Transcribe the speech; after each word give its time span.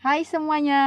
Hai 0.00 0.24
semuanya. 0.24 0.80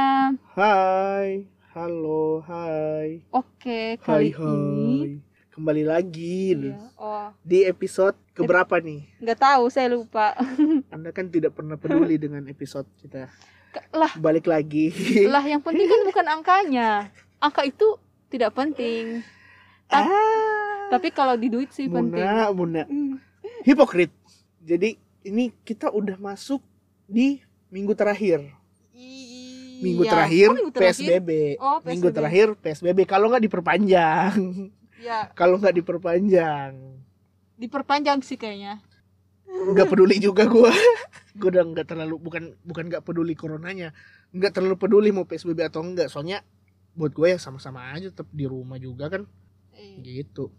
Hai, 0.58 1.46
halo, 1.70 2.42
hai. 2.50 3.22
Oke, 3.30 3.94
Hai, 3.94 4.02
kali 4.02 4.30
hai. 4.34 4.42
ini 4.42 5.22
Kembali 5.54 5.86
lagi. 5.86 6.50
Iya. 6.50 6.90
Oh, 6.98 7.30
di 7.46 7.62
episode 7.62 8.18
keberapa 8.34 8.82
nih? 8.82 9.06
nggak 9.22 9.38
tahu 9.38 9.70
saya 9.70 9.86
lupa. 9.94 10.34
Anda 10.94 11.14
kan 11.14 11.30
tidak 11.30 11.54
pernah 11.54 11.78
peduli 11.78 12.18
dengan 12.18 12.42
episode 12.50 12.90
kita. 12.98 13.30
Lah, 13.94 14.10
Balik 14.18 14.50
lagi. 14.50 14.90
lah 15.30 15.46
yang 15.46 15.62
penting 15.62 15.86
kan 15.86 16.00
bukan 16.10 16.26
angkanya. 16.26 17.14
Angka 17.38 17.62
itu 17.62 17.94
tidak 18.34 18.50
penting. 18.50 19.22
Ta- 19.86 20.10
ah, 20.10 20.90
Tapi 20.90 21.14
kalau 21.14 21.38
di 21.38 21.54
duit 21.54 21.70
sih 21.70 21.86
penting. 21.86 22.18
Muna, 22.18 22.50
Muna. 22.50 22.82
Hmm. 22.90 23.22
Hipokrit. 23.62 24.10
Jadi 24.58 24.98
ini 25.22 25.54
kita 25.62 25.94
udah 25.94 26.18
masuk 26.18 26.58
di 27.06 27.38
minggu 27.70 27.94
terakhir. 27.94 28.42
Minggu 29.84 30.02
Iya. 30.02 30.10
terakhir, 30.10 30.48
Oh, 30.48 30.54
minggu 30.54 30.72
terakhir? 30.72 30.96
PSBB. 30.96 31.30
Oh, 31.56 31.78
Minggu 31.78 31.86
PSBB. 32.06 32.16
terakhir 32.16 32.46
PSBB. 32.56 32.98
Kalau 33.04 33.26
nggak 33.28 33.44
diperpanjang. 33.44 34.36
Ya, 34.96 35.28
Kalau 35.32 35.56
nggak 35.56 35.76
diperpanjang. 35.76 36.72
diperpanjang 37.54 38.18
sih 38.20 38.34
kayaknya. 38.34 38.80
nggak 39.46 39.86
peduli 39.86 40.18
juga 40.18 40.42
gue 40.44 40.66
gue 41.38 41.48
udah 41.48 41.62
nggak 41.64 41.86
terlalu 41.86 42.18
bukan 42.18 42.42
bukan 42.60 42.84
nggak 42.86 43.00
peduli 43.00 43.32
coronanya 43.32 43.94
nggak 44.30 44.50
terlalu 44.50 44.74
peduli 44.74 45.08
mau 45.08 45.22
psbb 45.22 45.62
atau 45.64 45.78
enggak 45.80 46.08
soalnya 46.08 46.42
buat 46.92 47.12
gue 47.12 47.28
ya 47.28 47.38
sama-sama 47.38 47.86
aja 47.88 48.10
tetap 48.10 48.26
di 48.28 48.42
rumah 48.44 48.74
juga 48.76 49.06
kan 49.06 49.22
Eh, 49.70 50.02
gitu 50.02 50.50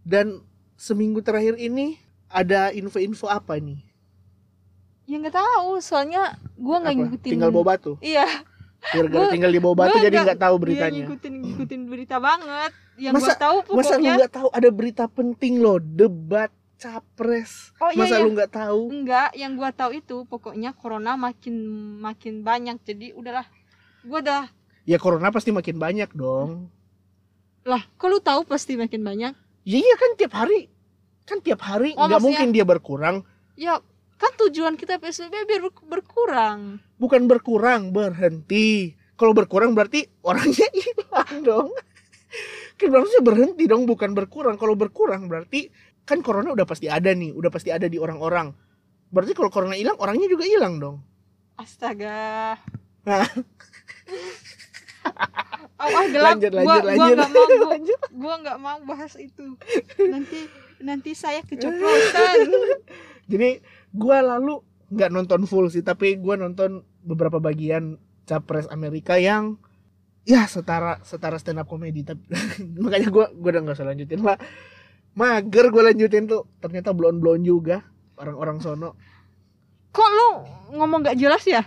dan 0.00 0.40
seminggu 0.74 1.20
terakhir 1.20 1.56
ini 1.56 2.00
ada 2.26 2.70
info-info 2.70 3.26
apa 3.26 3.58
nih 3.58 3.84
Ya 5.04 5.16
nggak 5.18 5.34
tahu, 5.34 5.76
soalnya 5.78 6.32
gua 6.54 6.80
nggak 6.80 6.94
ngikutin. 6.98 7.30
tinggal 7.30 7.48
bawa 7.48 7.74
batu 7.74 7.96
Iya, 7.98 8.24
gara-gara 8.80 9.26
tinggal 9.28 9.50
di 9.50 9.58
bawah 9.58 9.76
batu 9.76 9.92
gua 9.92 10.00
jadi 10.00 10.14
nggak- 10.14 10.26
nggak 10.28 10.40
tahu 10.40 10.54
iya 10.54 10.62
beritanya 10.62 10.98
ngikutin 11.02 11.34
ngikutin 11.38 11.80
berita 11.86 12.16
banget. 12.18 12.72
Yang 12.96 13.12
Masa- 13.14 13.26
gua 13.26 13.36
tahu 13.36 13.56
masa 13.58 13.68
lu 13.68 13.76
pokoknya 13.76 14.10
nggak 14.16 14.32
tahu 14.32 14.48
ada 14.50 14.68
berita 14.70 15.04
penting 15.06 15.54
loh 15.58 15.78
debat 15.78 16.50
capres 16.76 17.74
Oh, 17.76 17.90
iya, 17.90 17.98
masa 18.00 18.14
iya. 18.14 18.22
lu 18.22 18.30
nggak 18.32 18.52
tahu 18.52 18.82
Enggak, 18.88 19.30
yang 19.34 19.52
gua 19.54 19.70
tahu 19.70 19.90
itu 19.92 20.16
pokoknya 20.24 20.70
corona 20.72 21.14
makin 21.14 21.54
makin 21.98 22.40
banyak. 22.40 22.78
Jadi 22.80 23.10
udahlah. 23.12 23.46
Gua 24.00 24.18
udah 24.20 24.42
ya 24.82 24.96
corona 24.96 25.28
pasti 25.28 25.50
makin 25.50 25.76
banyak 25.76 26.10
dong 26.12 26.70
lah, 27.62 27.84
kok 27.92 28.08
lu 28.08 28.16
tahu 28.18 28.46
pasti 28.46 28.74
makin 28.74 29.02
banyak? 29.02 29.32
Ya 29.62 29.76
iya 29.76 29.94
kan 29.94 30.16
tiap 30.16 30.32
hari 30.32 30.72
kan 31.22 31.38
tiap 31.38 31.60
hari 31.60 31.92
Oh, 31.92 32.08
nggak 32.08 32.16
maksudnya- 32.16 32.24
mungkin 32.40 32.48
dia 32.50 32.64
berkurang 32.64 33.16
Ya, 33.52 33.82
kan 34.18 34.32
tujuan 34.46 34.74
kita 34.74 34.98
PSBB 34.98 35.34
biar 35.46 35.62
ber- 35.62 35.86
berkurang. 35.88 36.82
bukan 36.98 37.24
berkurang 37.24 37.94
berhenti 37.94 38.92
kalau 39.14 39.30
berkurang 39.30 39.72
berarti 39.72 40.06
orangnya 40.20 40.66
hilang 40.78 41.34
dong 41.42 41.70
kan 42.74 42.90
harusnya 42.90 43.22
berhenti 43.22 43.64
dong 43.64 43.86
bukan 43.86 44.12
berkurang 44.12 44.58
kalau 44.58 44.74
berkurang 44.74 45.26
berarti 45.26 45.70
kan 46.02 46.20
corona 46.20 46.50
udah 46.50 46.66
pasti 46.66 46.90
ada 46.90 47.10
nih 47.10 47.30
udah 47.30 47.50
pasti 47.50 47.70
ada 47.70 47.86
di 47.86 47.96
orang-orang 47.96 48.50
berarti 49.08 49.32
kalau 49.32 49.48
corona 49.48 49.74
hilang 49.74 49.96
orangnya 49.98 50.26
juga 50.26 50.44
hilang 50.44 50.76
dong 50.78 50.98
Astaga. 51.58 52.54
Nah. 53.02 53.26
Oh, 55.78 56.02
gelap. 56.10 56.42
lanjut 56.42 56.52
gua, 56.52 56.82
lanjut 56.82 56.82
gua 56.82 57.06
lanjut 57.06 57.14
nggak 57.14 57.30
mau, 57.30 57.46
gua, 57.46 57.68
lanjut 57.70 58.00
gua 58.10 58.34
nggak 58.42 58.58
mau 58.58 58.78
bahas 58.82 59.14
itu. 59.14 59.54
Nanti 60.10 60.40
nanti 60.82 61.14
saya 61.14 61.38
keceplosan. 61.46 62.38
jadi 63.28 63.60
gua 63.90 64.18
lalu 64.20 64.58
nggak 64.88 65.10
nonton 65.10 65.44
full 65.44 65.68
sih 65.68 65.80
tapi 65.80 66.16
gua 66.16 66.34
nonton 66.34 66.80
beberapa 67.00 67.38
bagian 67.38 67.94
capres 68.24 68.66
Amerika 68.66 69.16
yang 69.16 69.56
ya 70.24 70.44
setara 70.44 71.00
setara 71.02 71.36
stand 71.36 71.56
up 71.56 71.64
comedy 71.64 72.02
tapi 72.02 72.24
makanya 72.82 73.08
gua 73.08 73.28
gua 73.30 73.50
udah 73.50 73.62
nggak 73.62 73.76
usah 73.76 73.86
lanjutin 73.86 74.20
lah 74.20 74.36
mager 75.12 75.68
gua 75.68 75.82
lanjutin 75.86 76.24
tuh 76.24 76.48
ternyata 76.58 76.90
blon 76.90 77.18
blon 77.18 77.40
juga 77.40 77.84
orang-orang 78.16 78.58
sono 78.58 78.96
Kok 79.88 80.04
lu 80.06 80.28
ngomong 80.74 81.00
gak 81.02 81.16
jelas 81.16 81.40
ya? 81.42 81.64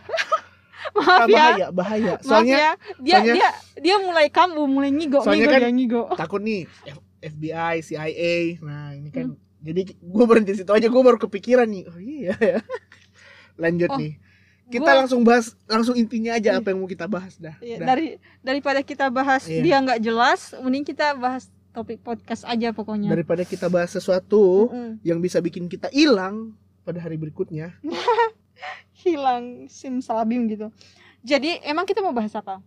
Ah, 0.94 1.26
Maaf 1.26 1.28
ya. 1.28 1.36
bahaya 1.50 1.68
bahaya 1.70 2.14
Maaf 2.14 2.22
soalnya 2.24 2.54
ya. 2.56 2.72
Dia 2.96 3.18
soalnya- 3.18 3.34
dia 3.34 3.50
dia 3.82 3.96
mulai 3.98 4.28
kambuh, 4.30 4.66
mulai 4.66 4.90
ngigo, 4.90 5.20
Soalnya 5.20 5.50
ngigo 5.50 5.58
kan- 5.58 5.74
ngigo. 5.74 6.02
takut 6.16 6.40
nih 6.40 6.70
F- 6.86 7.02
FBI 7.24 7.76
CIA 7.82 8.36
nah 8.62 8.94
ini 8.94 9.10
kan 9.10 9.34
Hmm. 9.34 9.51
Jadi 9.62 9.82
gua 10.00 10.26
berhenti 10.26 10.54
situ 10.56 10.70
aja 10.70 10.88
gua 10.88 11.02
baru 11.04 11.18
kepikiran 11.18 11.66
nih 11.66 11.84
oh 11.86 11.98
iya 11.98 12.34
ya 12.36 12.60
lanjut 13.64 13.90
Oh, 13.90 13.98
nih 13.98 14.18
kita 14.68 14.88
Gua- 14.88 15.00
langsung 15.00 15.22
bahas 15.22 15.54
langsung 15.66 15.94
intinya 15.94 16.34
aja 16.34 16.52
Iya. 16.52 16.60
apa 16.60 16.72
yang 16.72 16.80
mau 16.80 16.88
kita 16.88 17.04
bahas 17.06 17.36
dah, 17.36 17.60
Iya, 17.60 17.78
Dah. 17.78 17.88
dari 17.88 18.08
daripada 18.40 18.80
kita 18.80 19.08
bahas 19.08 19.44
Iya. 19.44 19.62
dia 19.62 19.78
nggak 19.78 20.00
jelas, 20.00 20.56
mending 20.56 20.86
kita 20.86 21.12
bahas 21.14 21.46
topik 21.72 22.00
podcast 22.00 22.44
aja 22.44 22.72
pokoknya. 22.72 23.08
daripada 23.08 23.44
kita 23.44 23.68
bahas 23.68 23.90
sesuatu 23.90 24.68
Mm-mm. 24.68 25.00
yang 25.02 25.20
bisa 25.20 25.38
bikin 25.38 25.68
kita 25.68 25.88
hilang 25.90 26.56
pada 26.82 26.98
hari 26.98 27.16
berikutnya 27.16 27.76
Hilang 28.94 29.66
simsalabim 29.68 30.46
gitu. 30.48 30.70
Jadi 31.20 31.58
emang 31.62 31.84
kita 31.84 32.00
mau 32.00 32.12
bahas 32.12 32.32
apa? 32.32 32.62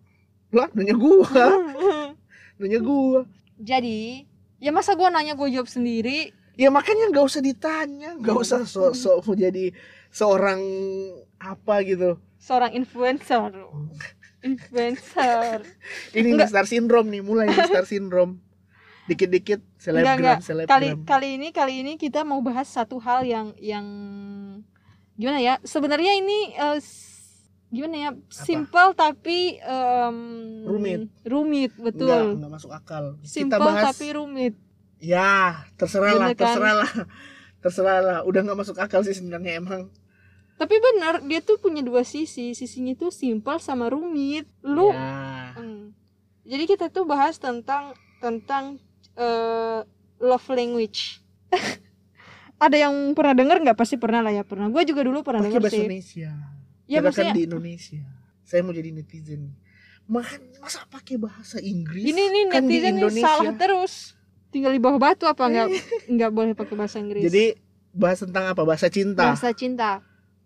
lah 0.51 0.71
nanya 0.71 0.95
gua 0.95 1.27
nanya 2.61 2.79
gua 2.79 3.27
Jadi 3.57 4.23
ya 4.57 4.71
masa 4.71 4.93
gua 4.93 5.09
nanya 5.09 5.35
gua 5.35 5.49
jawab 5.49 5.67
sendiri 5.67 6.31
ya 6.55 6.69
makanya 6.69 7.11
nggak 7.11 7.25
usah 7.25 7.41
ditanya 7.41 8.15
nggak 8.15 8.37
usah 8.37 8.63
sok-sok 8.63 9.19
mau 9.21 9.35
jadi 9.35 9.75
seorang 10.09 10.61
apa 11.37 11.83
gitu 11.83 12.17
seorang 12.37 12.73
influencer. 12.73 13.51
Influencer. 14.45 15.65
ini 16.13 16.29
Nggak. 16.31 16.49
star 16.49 16.67
syndrome 16.67 17.09
nih 17.09 17.21
mulai 17.21 17.49
nih 17.49 17.65
star 17.65 17.85
syndrome 17.85 18.37
dikit-dikit 19.05 19.61
enggak. 19.61 19.81
selebgram 19.81 20.17
Kali 20.37 20.45
selebgram 20.45 20.99
kali 21.05 21.29
ini 21.35 21.49
kali 21.51 21.75
ini 21.81 21.93
kita 21.97 22.21
mau 22.23 22.41
bahas 22.41 22.69
satu 22.69 22.97
hal 22.99 23.25
yang 23.25 23.57
yang 23.57 23.85
gimana 25.15 25.39
ya? 25.39 25.55
Sebenarnya 25.63 26.13
ini 26.15 26.53
s- 26.77 27.49
gimana 27.69 27.97
ya? 27.99 28.11
Simple 28.29 28.93
tapi 28.95 29.57
em, 29.59 30.17
Rumit. 30.65 31.01
Rumit, 31.23 31.73
nggak 31.73 31.85
betul. 31.91 32.25
nggak 32.39 32.53
masuk 32.53 32.71
akal 32.71 33.17
kita 33.19 33.29
Simple 33.29 33.61
bahas 33.61 33.85
tapi 33.93 34.07
rumit. 34.13 34.55
Ya 35.05 35.69
terserah 35.77 36.17
lah 36.17 36.29
kan? 36.33 36.41
terserah 36.41 36.75
lah 36.81 36.91
terserah 37.63 37.99
lah 38.01 38.19
udah 38.25 38.41
nggak 38.41 38.59
masuk 38.59 38.77
akal 38.81 39.05
sih 39.05 39.13
sebenarnya 39.13 39.61
emang 39.61 39.93
Tapi 40.55 40.79
benar, 40.79 41.19
dia 41.27 41.43
tuh 41.43 41.59
punya 41.59 41.83
dua 41.83 42.07
sisi. 42.07 42.55
Sisinya 42.55 42.95
tuh 42.95 43.11
simple 43.11 43.59
sama 43.59 43.91
rumit. 43.91 44.47
Lu 44.63 44.95
ya. 44.95 45.51
Hmm. 45.59 45.91
Jadi 46.47 46.71
kita 46.71 46.95
tuh 46.95 47.03
bahas 47.03 47.43
tentang 47.43 47.91
tentang 48.23 48.79
eh, 49.19 49.83
love 50.23 50.49
language. 50.55 51.19
Ada 52.65 52.87
yang 52.87 52.95
pernah 53.19 53.35
denger 53.35 53.67
nggak? 53.67 53.75
Pasti 53.75 53.99
pernah 53.99 54.23
lah 54.23 54.31
ya 54.31 54.47
pernah. 54.47 54.71
Gue 54.71 54.87
juga 54.87 55.03
dulu 55.03 55.27
pernah 55.27 55.43
denger 55.43 55.59
bahasa 55.59 55.75
sih. 55.75 55.83
Indonesia 55.83 56.31
Ya 56.85 57.01
maksudnya 57.01 57.33
di 57.33 57.45
Indonesia 57.49 58.05
saya 58.45 58.61
mau 58.61 58.77
jadi 58.77 58.93
netizen 58.93 59.57
Makan, 60.05 60.61
masa 60.61 60.85
pakai 60.85 61.17
bahasa 61.17 61.57
Inggris 61.65 62.05
ini 62.05 62.29
nih 62.29 62.43
kan 62.53 62.69
di 62.69 62.77
netizen 62.77 62.85
nih 62.85 63.01
Indonesia 63.01 63.25
salah 63.25 63.55
terus. 63.57 63.95
Tinggal 64.55 64.71
di 64.71 64.79
bawah 64.79 65.03
batu 65.03 65.27
apa 65.27 65.43
nggak 65.45 65.69
nggak 66.15 66.31
boleh 66.31 66.55
pakai 66.55 66.75
bahasa 66.75 66.97
Inggris? 66.97 67.27
jadi 67.27 67.59
bahas 67.91 68.23
tentang 68.23 68.49
apa 68.49 68.63
bahasa 68.63 68.87
cinta 68.87 69.23
bahasa 69.25 69.51
cinta. 69.51 69.99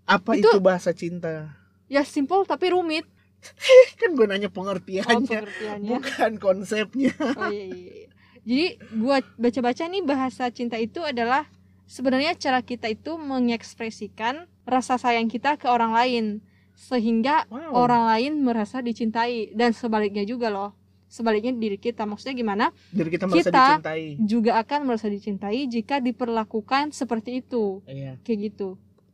apa 0.02 0.30
itu- 0.34 0.48
itu, 0.48 0.58
bahasa 0.58 0.90
cinta 0.90 1.52
Ya 1.86 2.00
simple 2.02 2.44
tapi 2.44 2.68
rumit. 2.68 3.04
kan 4.00 4.12
gue 4.12 4.24
nanya 4.24 4.48
Oh, 4.48 4.54
pengertiannya 4.54 5.28
pengertiannya. 5.30 5.88
bukan 5.94 6.32
konsepnya 6.38 7.12
Oh 7.34 7.46
iya, 7.46 7.64
iya, 7.64 7.76
iya. 7.94 8.06
Jadi 8.40 8.66
gua 8.94 9.20
baca-baca 9.36 9.84
nih 9.84 10.00
bahasa 10.02 10.48
cinta 10.48 10.74
itu 10.74 11.00
adalah 11.02 11.44
sebenarnya 11.84 12.32
cara 12.34 12.60
kita 12.60 12.88
itu 12.88 13.14
mengekspresikan 13.14 14.34
rasa 14.64 14.96
sayang 14.96 15.26
kita 15.26 15.54
ke 15.54 15.66
orang 15.66 15.92
lain 15.92 16.24
sehingga 16.72 17.44
wow 17.46 17.76
orang 17.78 18.04
lain 18.06 18.32
merasa 18.40 18.78
dicintai 18.78 19.52
dan 19.52 19.72
sebaliknya 19.72 20.22
juga 20.22 20.48
loh. 20.48 20.72
Sebaliknya 21.08 21.50
diri 21.50 21.76
kita. 21.76 22.04
Maksudnya 22.04 22.36
gimana? 22.36 22.66
jadi 22.92 23.08
kita 23.08 23.24
merasa 23.24 23.40
kita- 23.42 23.66
dicintai. 23.80 24.04
Juga 24.22 24.52
akan 24.56 24.80
merasa 24.84 25.08
dicintai 25.08 25.64
jika 25.66 25.98
diperlakukan 25.98 26.92
seperti 26.92 27.40
itu. 27.40 27.80
iya. 27.84 28.20
Kayak 28.22 28.38
gitu. 28.46 28.68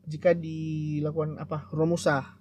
jika 0.05 0.37
dilakukan 0.37 1.39
apa? 1.39 1.65
Romusa 1.71 2.37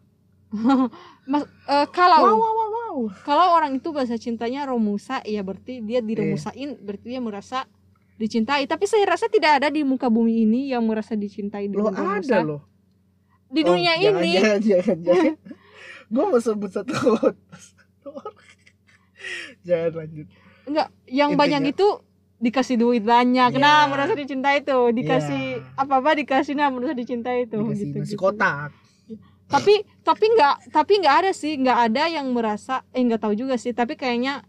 Mas, 1.25 1.43
eh, 1.65 1.87
kalau 1.89 2.19
wow 2.21 2.35
wow 2.35 2.53
wow, 2.53 2.69
wow. 2.69 2.95
kalau 3.23 3.55
orang 3.55 3.73
itu 3.73 3.89
bahasa 3.89 4.17
cintanya 4.17 4.67
romusa 4.67 5.17
ya 5.23 5.41
berarti 5.41 5.79
dia 5.79 5.97
diromusain 5.97 6.77
berarti 6.77 7.07
dia 7.07 7.17
merasa 7.19 7.65
dicintai. 8.13 8.67
Tapi 8.67 8.85
saya 8.85 9.07
rasa 9.07 9.25
tidak 9.25 9.57
ada 9.57 9.67
di 9.67 9.81
muka 9.81 10.05
bumi 10.07 10.43
ini 10.43 10.69
yang 10.69 10.85
merasa 10.85 11.15
dicintai 11.15 11.65
loh 11.65 11.89
dengan 11.89 11.93
romusa 11.95 12.35
ada 12.35 12.45
loh. 12.45 12.61
Di 13.47 13.61
dunia 13.61 13.91
Oh, 13.91 14.01
jangan, 14.01 14.21
ini. 14.21 14.31
jangan 14.35 14.59
jangan 14.61 14.97
jangan. 15.01 15.33
Gue 16.13 16.23
mau 16.27 16.37
sebut 16.37 16.69
satu 16.69 16.93
satu 17.63 18.07
orang 18.11 18.35
jangan 19.61 19.91
lanjut 19.99 20.27
enggak 20.63 20.87
yang 21.05 21.29
Intinya. 21.31 21.41
banyak 21.41 21.63
itu 21.71 21.87
dikasih 22.39 22.75
duit 22.75 23.03
banyak 23.03 23.55
nah 23.55 23.85
Ya. 23.85 23.89
merasa 23.89 24.13
dicintai 24.13 24.61
tuh 24.61 24.91
dikasih 24.91 25.43
Ya. 25.59 25.79
apa 25.79 25.93
apa 25.99 26.11
dikasih 26.13 26.53
nah 26.53 26.67
merasa 26.67 26.91
dicintai 26.91 27.47
tuh 27.47 27.63
dikasih 27.67 27.85
gitu, 27.87 27.97
nasi 27.99 28.13
gitu. 28.13 28.19
kotak 28.19 28.71
tapi 29.47 29.73
tapi 30.01 30.25
nggak 30.29 30.55
tapi 30.71 30.93
nggak 30.97 31.15
ada 31.19 31.31
sih 31.31 31.55
nggak 31.55 31.77
ada 31.91 32.03
yang 32.09 32.25
merasa 32.31 32.81
eh 32.89 32.99
nggak 32.99 33.21
tahu 33.21 33.33
juga 33.33 33.55
sih 33.55 33.71
tapi 33.71 33.93
kayaknya 33.93 34.41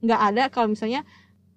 nggak 0.00 0.20
ada 0.24 0.42
kalau 0.48 0.72
misalnya 0.72 1.06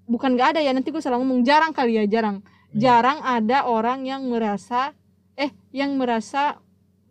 bukan 0.05 0.35
nggak 0.35 0.53
ada 0.53 0.59
ya 0.59 0.71
nanti 0.71 0.91
gue 0.91 0.99
salah 0.99 1.17
ngomong 1.17 1.41
jarang 1.41 1.71
kali 1.71 1.97
ya 1.97 2.05
jarang 2.05 2.43
Ya. 2.71 2.95
jarang 3.03 3.19
ada 3.19 3.67
orang 3.67 4.07
yang 4.07 4.23
merasa 4.27 4.95
eh 5.35 5.51
yang 5.71 5.99
merasa 5.99 6.55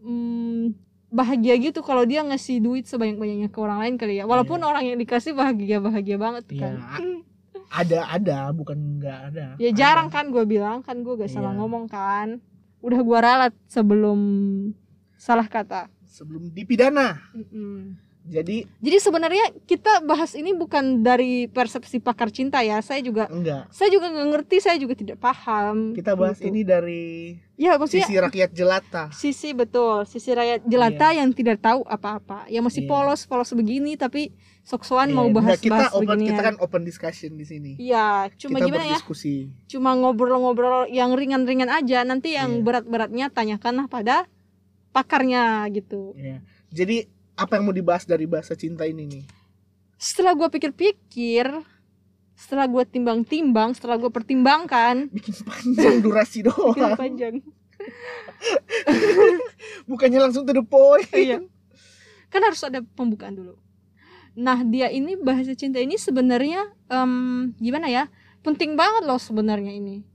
hmm, 0.01 0.73
bahagia 1.11 1.59
gitu 1.59 1.81
kalau 1.81 2.03
dia 2.03 2.23
ngasih 2.23 2.59
duit 2.59 2.87
sebanyak 2.87 3.15
banyaknya 3.15 3.49
ke 3.49 3.59
orang 3.59 3.79
lain 3.79 3.95
kali 3.97 4.17
ya 4.17 4.25
walaupun 4.25 4.57
Iya. 4.57 4.67
orang 4.67 4.85
yang 4.87 4.97
dikasih 4.97 5.33
bahagia 5.33 5.77
bahagia 5.79 6.17
banget 6.17 6.45
Iya, 6.49 6.71
kan 6.71 7.05
ada 7.69 7.99
ada 8.09 8.39
bukan 8.51 8.79
nggak 8.97 9.19
ada 9.29 9.47
ya 9.57 9.69
Ada. 9.69 9.77
jarang 9.77 10.09
kan 10.09 10.27
gue 10.29 10.43
bilang 10.45 10.81
kan 10.81 11.03
gue 11.03 11.15
gak 11.17 11.29
salah 11.29 11.51
Iya. 11.51 11.59
ngomong 11.59 11.85
kan 11.87 12.39
udah 12.81 13.01
gue 13.01 13.19
ralat 13.21 13.53
sebelum 13.67 14.19
salah 15.15 15.45
kata 15.45 15.91
sebelum 16.03 16.49
dipidana 16.49 17.19
Mm-mm. 17.31 17.95
Jadi 18.31 18.56
jadi 18.79 18.97
sebenarnya 19.03 19.44
kita 19.67 20.06
bahas 20.06 20.38
ini 20.38 20.55
bukan 20.55 21.03
dari 21.03 21.50
persepsi 21.50 21.99
pakar 21.99 22.31
cinta 22.31 22.62
ya 22.62 22.79
saya 22.79 23.03
juga 23.03 23.27
enggak 23.27 23.67
saya 23.75 23.91
juga 23.91 24.06
nggak 24.06 24.29
ngerti 24.31 24.56
saya 24.62 24.79
juga 24.79 24.94
tidak 24.94 25.19
paham 25.19 25.91
kita 25.99 26.15
bahas 26.15 26.38
gitu. 26.38 26.55
ini 26.55 26.62
dari 26.62 27.35
ya 27.59 27.75
maksudnya 27.75 28.06
sisi 28.06 28.23
rakyat 28.23 28.50
jelata 28.55 29.05
sisi 29.11 29.50
betul 29.50 30.06
sisi 30.06 30.31
rakyat 30.31 30.62
jelata 30.62 31.11
yang 31.11 31.35
tidak 31.35 31.59
tahu 31.59 31.82
apa-apa 31.82 32.47
ya 32.47 32.62
masih 32.62 32.87
Iya. 32.87 32.91
polos 32.94 33.27
polos 33.27 33.50
begini 33.50 33.99
tapi 33.99 34.31
sok-sokan 34.62 35.11
Iya, 35.11 35.17
mau 35.19 35.27
enggak, 35.27 35.59
kita 35.59 35.75
bahas-bahas 35.75 35.93
open 35.93 36.06
beginian 36.06 36.29
kita 36.31 36.43
kan 36.47 36.56
open 36.62 36.82
discussion 36.87 37.31
di 37.35 37.44
sini 37.44 37.73
Iya, 37.82 38.31
cuma 38.38 38.62
kita 38.62 38.79
gimana 38.79 38.85
ya? 38.87 38.99
Cuma 39.67 39.91
ngobrol-ngobrol 39.99 40.87
yang 40.93 41.17
ringan-ringan 41.17 41.67
aja. 41.67 42.06
Nanti 42.06 42.38
yang 42.38 42.61
Iya. 42.61 42.62
berat-beratnya 42.62 43.27
tanyakanlah 43.35 43.91
pada 43.91 44.31
pakarnya 44.93 45.67
gitu. 45.75 46.15
Iya. 46.15 46.38
jadi 46.71 47.11
apa 47.41 47.57
yang 47.57 47.65
mau 47.65 47.73
dibahas 47.73 48.05
dari 48.05 48.29
bahasa 48.29 48.53
cinta 48.53 48.85
ini 48.85 49.09
nih 49.09 49.25
Setelah 49.97 50.33
gue 50.33 50.49
pikir-pikir, 50.49 51.45
setelah 52.33 52.65
gue 52.69 52.85
timbang-timbang, 52.85 53.73
setelah 53.73 53.97
gue 53.97 54.09
pertimbangkan, 54.09 55.09
bikin 55.09 55.37
panjang 55.45 55.97
durasi 56.01 56.41
bikin 56.45 56.53
doang 56.53 56.97
panjang. 56.97 57.35
bukannya 59.89 60.21
langsung 60.21 60.45
to 60.45 60.53
the 60.53 60.61
point 60.61 61.09
Iya. 61.13 61.41
Kan 62.29 62.41
harus 62.45 62.61
ada 62.63 62.85
pembukaan 62.95 63.37
dulu. 63.37 63.55
Nah, 64.39 64.63
dia 64.63 64.89
ini 64.89 65.19
bahasa 65.19 65.53
cinta 65.53 65.83
ini 65.83 65.99
sebenarnya 65.99 66.71
em, 66.87 67.51
gimana 67.59 67.91
ya? 67.91 68.07
Penting 68.41 68.79
banget 68.79 69.05
loh 69.05 69.19
sebenarnya 69.19 69.75
ini. 69.75 70.07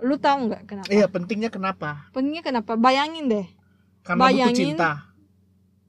Lu 0.00 0.16
tahu 0.16 0.48
nggak 0.48 0.62
kenapa? 0.64 0.88
iya 0.88 1.06
pentingnya 1.06 1.52
kenapa 1.52 2.08
Pentingnya 2.16 2.40
kenapa? 2.40 2.72
Bayangin 2.74 3.28
deh. 3.28 3.46
karena 4.00 4.16
butuh 4.16 4.26
Bayangin. 4.32 4.56
cinta 4.74 4.90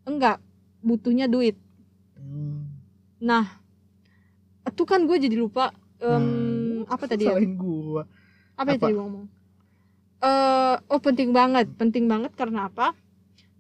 Enggak, 0.04 0.38
butuhnya 0.82 1.26
duit. 1.32 1.56
Hmm. 2.18 2.68
Nah, 3.22 3.46
itu 4.68 4.84
kan 4.86 5.06
gue 5.10 5.18
jadi 5.18 5.36
lupa 5.38 5.74
em, 6.02 6.26
Nah, 6.86 6.94
apa 6.94 7.06
tadi 7.12 7.30
ya? 7.30 7.38
salahin 7.38 7.54
gua 7.58 8.04
Apa, 8.58 8.70
yang 8.74 8.80
apa? 8.80 8.88
tadi 8.88 8.94
gue 8.94 9.04
ngomong? 9.04 9.26
Eh, 10.22 10.76
oh 10.94 11.02
penting 11.02 11.34
banget, 11.34 11.66
penting 11.82 12.06
banget 12.06 12.32
karena 12.38 12.70
apa? 12.70 12.94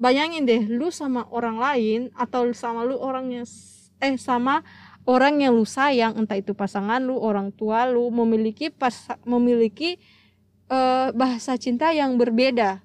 Bayangin 0.01 0.45
deh, 0.49 0.65
lu 0.69 0.89
sama 0.93 1.25
orang 1.29 1.57
lain 1.61 2.01
atau 2.17 2.49
sama 2.53 2.81
lu 2.85 2.97
orangnya 2.97 3.45
eh 4.01 4.17
sama 4.17 4.65
orang 5.05 5.41
yang 5.41 5.53
lu 5.57 5.65
sayang, 5.65 6.17
entah 6.17 6.37
itu 6.37 6.53
pasangan 6.57 7.01
lu, 7.01 7.17
orang 7.17 7.49
tua 7.53 7.85
lu 7.89 8.09
memiliki 8.13 8.69
pas 8.73 8.93
memiliki 9.25 9.97
eh, 10.69 11.07
bahasa 11.13 11.57
cinta 11.57 11.89
yang 11.93 12.17
berbeda. 12.17 12.81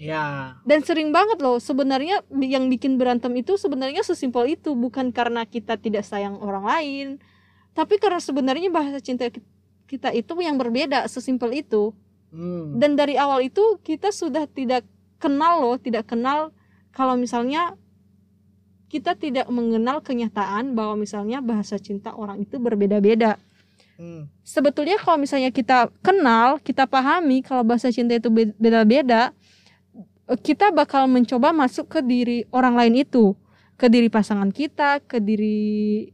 Ya 0.00 0.56
Dan 0.64 0.80
sering 0.80 1.12
banget 1.12 1.36
loh 1.44 1.60
sebenarnya 1.60 2.24
yang 2.40 2.72
bikin 2.72 2.96
berantem 2.96 3.36
itu 3.36 3.60
sebenarnya 3.60 4.00
sesimpel 4.00 4.56
itu 4.56 4.72
bukan 4.72 5.12
karena 5.12 5.44
kita 5.44 5.76
tidak 5.76 6.08
sayang 6.08 6.40
orang 6.40 6.64
lain, 6.64 7.06
tapi 7.76 8.00
karena 8.00 8.16
sebenarnya 8.16 8.72
bahasa 8.72 8.96
cinta 9.04 9.28
ki- 9.28 9.44
kita 9.84 10.08
itu 10.16 10.32
yang 10.40 10.56
berbeda 10.56 11.04
sesimpel 11.04 11.52
itu. 11.52 11.92
hmm. 12.32 12.80
Dan 12.80 12.96
dari 12.96 13.20
awal 13.20 13.44
itu 13.44 13.76
kita 13.84 14.08
sudah 14.08 14.48
tidak 14.48 14.88
kenal 15.20 15.60
loh, 15.60 15.76
tidak 15.76 16.08
kenal 16.08 16.56
kalau 16.96 17.14
misalnya 17.20 17.76
kita 18.90 19.14
tidak 19.14 19.46
mengenal 19.46 20.02
kenyataan 20.02 20.74
bahwa 20.74 20.98
misalnya 20.98 21.38
bahasa 21.38 21.78
cinta 21.78 22.10
orang 22.10 22.42
itu 22.42 22.58
berbeda-beda. 22.58 23.38
Hmm. 24.00 24.26
Sebetulnya 24.42 24.98
kalau 24.98 25.20
misalnya 25.20 25.52
kita 25.54 25.92
kenal, 26.02 26.58
kita 26.58 26.88
pahami 26.88 27.44
kalau 27.44 27.62
bahasa 27.62 27.92
cinta 27.94 28.18
itu 28.18 28.32
be- 28.32 28.56
beda-beda, 28.58 29.30
kita 30.38 30.70
bakal 30.70 31.10
mencoba 31.10 31.50
masuk 31.50 31.90
ke 31.90 32.00
diri 32.06 32.46
orang 32.54 32.78
lain 32.78 33.02
itu, 33.02 33.34
ke 33.74 33.90
diri 33.90 34.06
pasangan 34.06 34.52
kita, 34.54 35.02
ke 35.02 35.18
diri 35.18 36.10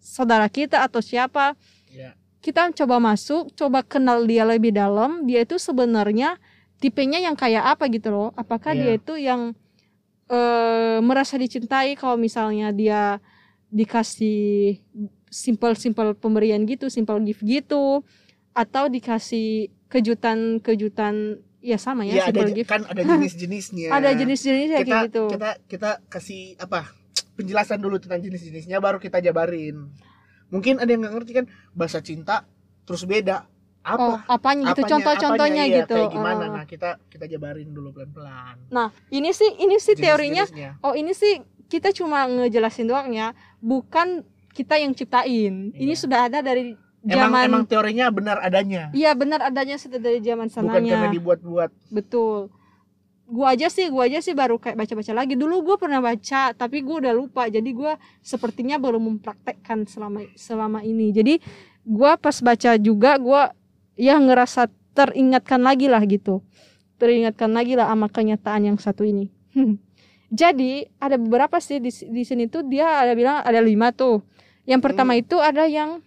saudara 0.00 0.48
kita 0.48 0.86
atau 0.86 1.04
siapa. 1.04 1.52
ya 1.92 2.14
Kita 2.38 2.70
coba 2.72 3.02
masuk, 3.02 3.52
coba 3.58 3.82
kenal 3.82 4.24
dia 4.24 4.46
lebih 4.46 4.70
dalam, 4.72 5.26
dia 5.26 5.42
itu 5.42 5.58
sebenarnya 5.58 6.38
tipenya 6.78 7.18
yang 7.18 7.34
kayak 7.34 7.76
apa 7.76 7.90
gitu 7.90 8.14
loh. 8.14 8.30
Apakah 8.38 8.72
Iya. 8.72 8.80
dia 8.80 8.92
itu 8.96 9.14
yang 9.18 9.42
eh, 10.28 11.00
merasa 11.00 11.40
dicintai 11.40 11.96
kalau 11.96 12.20
misalnya 12.20 12.68
dia 12.68 13.16
dikasih 13.72 14.76
simple-simple 15.28 16.16
pemberian 16.16 16.64
gitu, 16.68 16.88
simple 16.88 17.20
gift 17.24 17.40
gitu 17.44 18.04
atau 18.52 18.84
dikasih 18.92 19.72
kejutan-kejutan 19.88 21.40
ya 21.58 21.76
sama 21.76 22.06
ya, 22.06 22.22
ya 22.22 22.24
ada 22.30 22.46
gift. 22.50 22.70
kan 22.70 22.86
ada 22.86 23.02
jenis-jenisnya 23.02 23.90
Ada 23.98 24.14
jenis-jenisnya 24.14 24.78
kayak 24.86 25.10
gitu. 25.10 25.24
kita 25.34 25.50
kita 25.66 25.90
kasih 26.06 26.54
apa 26.62 26.90
penjelasan 27.34 27.82
dulu 27.82 27.98
tentang 27.98 28.22
jenis-jenisnya 28.22 28.78
baru 28.78 29.02
kita 29.02 29.18
jabarin 29.18 29.90
mungkin 30.48 30.78
ada 30.78 30.88
yang 30.88 31.02
nggak 31.02 31.14
ngerti 31.18 31.32
kan 31.34 31.46
bahasa 31.74 31.98
cinta 31.98 32.46
terus 32.86 33.04
beda 33.04 33.44
oh, 33.84 34.16
apa 34.22 34.38
apanya 34.38 34.72
gitu, 34.72 34.86
contoh-contohnya 34.86 35.64
iya, 35.66 35.76
gitu. 35.84 35.94
kayak 35.98 36.14
gimana 36.14 36.44
Oh. 36.46 36.54
nah 36.56 36.64
kita 36.64 37.02
kita 37.10 37.26
jabarin 37.26 37.68
dulu 37.74 37.92
pelan-pelan 37.92 38.56
Nah, 38.70 38.88
ini 39.10 39.34
sih 39.34 39.50
ini 39.60 39.76
sih 39.82 39.98
teorinya 39.98 40.46
oh 40.86 40.94
ini 40.94 41.12
sih 41.12 41.42
kita 41.68 41.92
cuma 41.92 42.24
ngejelasin 42.24 42.88
doang 42.88 43.12
ya, 43.12 43.36
bukan 43.60 44.24
kita 44.56 44.80
yang 44.80 44.96
ciptain. 44.96 45.70
Ini 45.76 45.92
Iya. 45.94 46.00
sudah 46.00 46.20
ada 46.26 46.40
dari 46.40 46.72
zaman 47.00 47.46
emang 47.46 47.64
teorinya 47.64 48.10
benar 48.10 48.42
adanya 48.42 48.90
Iya 48.90 49.14
benar 49.14 49.40
adanya 49.44 49.78
sudah 49.78 49.98
dari 49.98 50.18
zaman 50.18 50.50
bukan 50.50 50.66
karena 50.66 50.88
sananya. 50.88 51.14
dibuat-buat 51.14 51.70
Betul. 51.88 52.50
Gua 53.28 53.52
aja 53.52 53.68
sih, 53.68 53.92
gua 53.92 54.08
aja 54.08 54.24
sih 54.24 54.32
baru 54.32 54.56
kayak 54.56 54.72
baca-baca 54.74 55.12
lagi. 55.12 55.36
Dulu 55.36 55.60
gua 55.60 55.76
pernah 55.76 56.00
baca, 56.00 56.56
tapi 56.56 56.80
gua 56.80 57.04
udah 57.04 57.12
lupa. 57.12 57.44
Jadi 57.44 57.76
gua 57.76 58.00
sepertinya 58.24 58.80
baru 58.80 58.96
mempraktekkan 58.96 59.84
selama 59.84 60.24
selama 60.32 60.80
ini. 60.80 61.12
Jadi 61.12 61.36
gua 61.84 62.16
pas 62.16 62.40
baca 62.40 62.80
juga 62.80 63.20
gua 63.20 63.52
ya 64.00 64.16
ngerasa 64.16 64.72
teringatkan 64.96 65.60
lagi 65.60 65.92
lah 65.92 66.00
gitu. 66.08 66.40
Teringatkan 66.96 67.52
lagi 67.52 67.76
lah 67.76 67.92
sama 67.92 68.08
kenyataan 68.08 68.72
yang 68.72 68.78
satu 68.80 69.04
ini. 69.04 69.28
Jadi 70.32 70.88
ada 70.96 71.16
beberapa 71.16 71.56
sih 71.60 71.80
di, 71.80 71.88
di 71.88 72.22
sini 72.24 72.48
tuh 72.48 72.64
dia 72.64 73.00
ada 73.00 73.12
bilang 73.12 73.44
ada 73.44 73.60
lima 73.60 73.92
tuh. 73.92 74.24
Yang 74.64 74.80
pertama 74.88 75.12
Hmm. 75.12 75.20
itu 75.20 75.36
ada 75.36 75.64
yang 75.64 76.00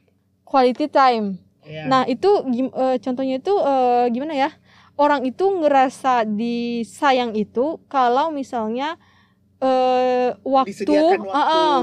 quality 0.52 0.92
time. 0.92 1.40
ya 1.64 1.88
Nah 1.88 2.04
itu 2.04 2.28
eh, 2.68 2.98
contohnya 3.00 3.40
itu 3.40 3.54
eh, 3.56 4.12
gimana 4.12 4.36
ya? 4.36 4.52
Orang 5.00 5.24
itu 5.24 5.48
ngerasa 5.48 6.28
disayang 6.28 7.32
itu 7.34 7.80
kalau 7.88 8.30
misalnya 8.30 9.00
eh, 9.64 10.36
waktu, 10.44 10.84
waktu 10.84 11.32
Ah, 11.32 11.48
ah, 11.48 11.80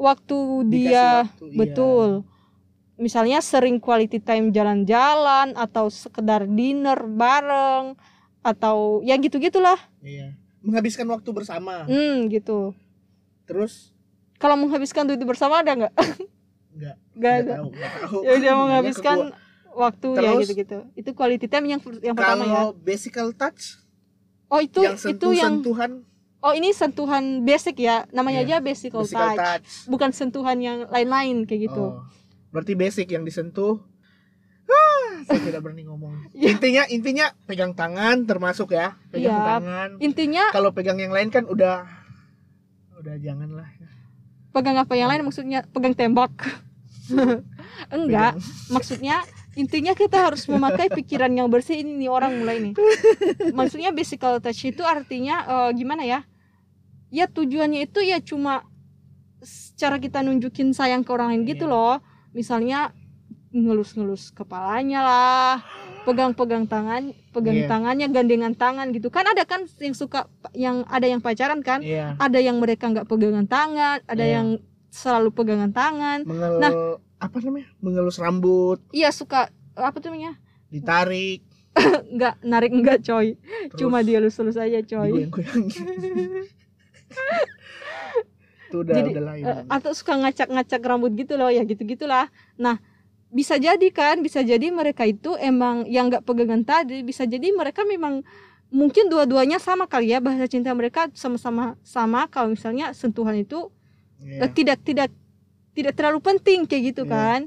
waktu 0.00 0.36
dia 0.66 1.28
waktu, 1.28 1.44
iya. 1.52 1.58
betul. 1.60 2.08
Misalnya 2.98 3.38
sering 3.38 3.78
quality 3.78 4.18
time 4.18 4.50
jalan-jalan 4.50 5.54
atau 5.54 5.86
sekedar 5.86 6.48
dinner 6.50 6.98
bareng 7.06 7.94
atau 8.42 9.04
ya 9.04 9.14
gitu-gitulah. 9.20 9.76
iya 10.00 10.34
menghabiskan 10.58 11.06
waktu 11.06 11.30
bersama 11.30 11.86
Hmm 11.86 12.26
gitu. 12.26 12.74
terus 13.46 13.94
Kalau 14.38 14.58
menghabiskan 14.58 15.06
duit 15.06 15.22
bersama 15.22 15.62
ada 15.62 15.74
nggak? 15.74 15.94
Nggak 17.12 17.34
ada. 17.36 17.52
tahu, 17.56 17.68
nggak 17.70 17.92
tahu. 17.98 18.16
Ya 18.20 18.30
udah 18.32 18.52
menghabiskan 18.60 19.16
waktu 19.70 20.08
ya 20.08 20.18
Terus, 20.18 20.40
gitu-gitu. 20.42 20.78
Itu 20.94 21.10
quality 21.12 21.46
time 21.46 21.66
yang 21.68 21.80
yang 22.00 22.14
pertama 22.14 22.42
ya. 22.42 22.50
kalau 22.52 22.70
basical 22.74 23.28
touch 23.32 23.78
Oh 24.46 24.58
itu 24.58 24.80
yang 24.80 24.96
itu 24.96 25.04
sentuh 25.04 25.32
yang 25.32 25.54
sentuhan 25.60 25.90
oh 26.38 26.52
ini 26.52 26.70
sentuhan 26.70 27.24
basic 27.42 27.76
ya 27.78 28.08
namanya 28.08 28.40
Iya, 28.40 28.56
aja 28.56 28.64
basic 28.64 28.90
touch. 28.90 29.10
basical 29.10 29.30
touch 29.34 29.66
bukan 29.84 30.10
sentuhan 30.10 30.56
yang 30.56 30.78
lain-lain 30.86 31.44
kayak 31.44 31.68
gitu. 31.68 31.84
Oh, 31.92 32.00
berarti 32.48 32.72
basic 32.72 33.06
yang 33.08 33.22
disentuh 33.22 33.76
ah, 34.64 35.20
saya 35.22 35.40
tidak 35.42 35.60
berani 35.60 35.84
ngomong 35.84 36.16
Iya. 36.32 36.54
intinya 36.54 36.82
intinya 36.88 37.26
pegang 37.44 37.72
tangan 37.72 38.24
termasuk 38.24 38.70
ya 38.70 38.96
pegang 39.08 39.34
Iya. 39.34 39.46
tangan 39.48 39.88
Intinya 40.00 40.44
kalau 40.48 40.70
pegang 40.70 40.96
yang 40.96 41.10
lain 41.10 41.28
kan 41.28 41.44
udah 41.44 41.84
udah 42.96 43.14
janganlah 43.18 43.68
pegang 44.48 44.74
apa 44.74 44.94
yang 44.94 45.06
lain 45.06 45.22
maksudnya 45.22 45.62
pegang 45.68 45.92
tembok. 45.92 46.32
Enggak, 47.96 48.36
maksudnya 48.68 49.22
intinya 49.58 49.92
kita 49.96 50.30
harus 50.30 50.46
memakai 50.46 50.86
pikiran 50.92 51.32
yang 51.34 51.48
bersih 51.50 51.82
ini 51.82 51.98
nih 51.98 52.10
orang 52.10 52.38
mulai 52.38 52.62
nih. 52.62 52.74
Maksudnya 53.58 53.90
basic 53.90 54.22
touch 54.22 54.62
itu 54.64 54.82
artinya 54.86 55.36
eh, 55.44 55.70
gimana 55.74 56.04
ya? 56.04 56.20
ya 57.08 57.24
tujuannya 57.24 57.88
itu 57.88 58.04
ya 58.04 58.20
cuma 58.20 58.68
cara 59.80 59.96
kita 59.96 60.20
nunjukin 60.20 60.76
sayang 60.76 61.00
ke 61.00 61.10
orang 61.14 61.32
lain 61.32 61.48
gitu 61.48 61.64
Iya. 61.64 61.72
loh 61.72 61.96
misalnya 62.36 62.92
ngelus-ngelus 63.48 64.28
kepalanya 64.36 65.00
lah 65.00 65.54
pegang-pegang 66.04 66.68
tangan 66.68 67.16
pegang 67.32 67.64
Iya. 67.64 67.68
tangannya 67.70 68.06
gandengan 68.12 68.52
tangan 68.52 68.92
gitu 68.92 69.08
kan 69.08 69.24
ada 69.24 69.48
kan 69.48 69.64
yang 69.80 69.96
suka 69.96 70.28
yang 70.52 70.84
ada 70.84 71.08
yang 71.08 71.24
pacaran 71.24 71.64
kan 71.64 71.80
Iya. 71.80 72.12
ada 72.20 72.38
yang 72.42 72.60
mereka 72.60 72.92
nggak 72.92 73.08
pegangan 73.08 73.48
tangan 73.48 74.04
ada 74.04 74.24
Iya. 74.24 74.34
yang 74.36 74.46
selalu 74.88 75.30
pegangan 75.30 75.70
tangan 75.70 76.24
Mengel 76.24 76.58
Nah. 76.58 76.72
apa 77.18 77.36
namanya? 77.42 77.68
Mengelus 77.82 78.16
rambut, 78.16 78.78
iya 78.94 79.10
suka 79.10 79.50
apa 79.74 79.96
tuh 79.98 80.10
namanya 80.10 80.38
ditarik, 80.68 81.42
nggak 82.14 82.34
narik 82.42 82.72
nggak 82.74 83.02
coy 83.02 83.34
terus 83.72 83.78
cuma 83.78 84.02
dia 84.02 84.18
lulus-lulus 84.22 84.58
aja 84.58 84.78
coy. 84.82 85.26
Itu 88.68 88.84
udah 88.84 88.94
Jadi, 89.00 89.10
udah 89.16 89.24
lain. 89.32 89.42
Eh, 89.48 89.62
atau 89.72 89.96
suka 89.96 90.12
ngacak-ngacak 90.20 90.80
rambut 90.84 91.16
gitu 91.16 91.40
loh 91.40 91.48
ya 91.48 91.64
gitu 91.64 91.80
gitulah 91.88 92.28
nah 92.60 92.76
bisa 93.28 93.56
jadi 93.56 93.88
kan 93.92 94.20
bisa 94.24 94.40
jadi 94.40 94.72
mereka 94.72 95.04
itu 95.04 95.36
emang 95.36 95.84
yang 95.88 96.08
nggak 96.08 96.24
pegangan 96.24 96.64
tadi 96.64 97.04
bisa 97.04 97.28
jadi 97.28 97.52
mereka 97.52 97.84
memang 97.84 98.24
mungkin 98.68 99.08
dua-duanya 99.08 99.56
sama 99.56 99.88
kali 99.88 100.12
ya 100.12 100.20
bahasa 100.20 100.44
cinta 100.48 100.72
mereka 100.76 101.08
sama-sama 101.16 101.76
sama 101.80 102.28
kalau 102.28 102.52
misalnya 102.52 102.92
sentuhan 102.92 103.36
itu 103.40 103.72
Iya. 104.18 104.44
eh, 104.44 104.50
tidak 104.50 104.78
tidak 104.82 105.08
tidak 105.72 105.94
terlalu 105.94 106.18
penting 106.18 106.64
kayak 106.64 106.92
gitu 106.92 107.02
Iya. 107.02 107.12
kan 107.12 107.40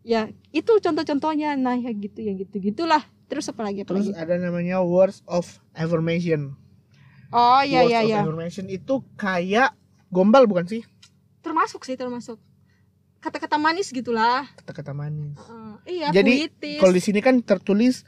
ya 0.00 0.20
itu 0.50 0.72
contoh-contohnya 0.74 1.54
nah 1.54 1.74
ya 1.74 1.90
gitu 1.90 2.20
ya 2.20 2.32
gitu 2.34 2.60
gitulah 2.60 3.00
terus 3.24 3.48
apa 3.48 3.62
lagi 3.62 3.82
apa 3.82 3.90
Terus 3.90 4.08
lagi 4.08 4.20
ada 4.20 4.34
namanya 4.36 4.78
words 4.78 5.24
of 5.24 5.44
affirmation. 5.72 6.52
oh 7.28 7.60
iya 7.60 7.80
words 7.80 7.90
iya 7.90 8.00
iya 8.04 8.18
affirmation 8.20 8.68
itu 8.68 9.00
kayak 9.14 9.72
gombal 10.08 10.44
bukan 10.44 10.66
sih? 10.66 10.82
termasuk 11.40 11.82
sih 11.82 11.94
termasuk 11.94 12.38
kata-kata 13.18 13.56
manis 13.56 13.88
gitulah 13.88 14.44
Kata-kata 14.54 14.92
manis. 14.92 15.36
Eh, 15.84 15.96
iya 15.96 16.08
Jadi, 16.10 16.48
Kalau 16.76 16.92
di 16.92 17.00
sini 17.00 17.18
kan 17.18 17.40
tertulis 17.40 18.04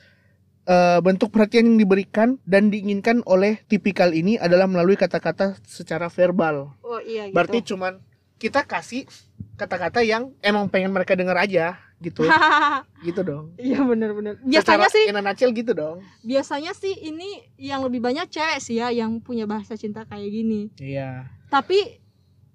eh, 0.67 0.99
bentuk 1.01 1.31
perhatian 1.31 1.71
yang 1.71 1.79
diberikan 1.79 2.29
dan 2.43 2.69
diinginkan 2.69 3.23
oleh 3.25 3.63
tipikal 3.67 4.11
ini 4.11 4.37
adalah 4.37 4.67
melalui 4.67 4.99
kata-kata 4.99 5.57
secara 5.65 6.11
verbal. 6.11 6.75
oh 6.83 7.01
iya 7.01 7.31
gitu 7.31 7.35
Berarti 7.35 7.59
cuman 7.63 8.03
kita 8.37 8.67
kasih 8.67 9.09
kata-kata 9.57 10.05
yang 10.05 10.37
emang 10.45 10.69
pengen 10.69 10.93
mereka 10.93 11.17
dengar 11.17 11.41
aja 11.41 11.81
gitu. 11.97 12.29
gitu 13.09 13.21
dong. 13.25 13.57
Iya 13.57 13.81
benar-benar. 13.81 14.37
Biasanya 14.45 14.85
Secara 14.85 14.93
sih, 14.93 15.05
in 15.09 15.17
nutshell 15.17 15.53
gitu 15.57 15.73
dong. 15.73 16.05
biasanya 16.21 16.73
sih 16.77 16.93
ini 16.93 17.41
yang 17.57 17.81
lebih 17.81 18.05
banyak 18.05 18.29
cewek 18.29 18.61
sih 18.61 18.77
ya 18.77 18.93
yang 18.93 19.17
punya 19.25 19.49
bahasa 19.49 19.81
cinta 19.81 20.05
kayak 20.05 20.29
gini. 20.29 20.69
Iya. 20.77 21.25
Tapi 21.49 22.05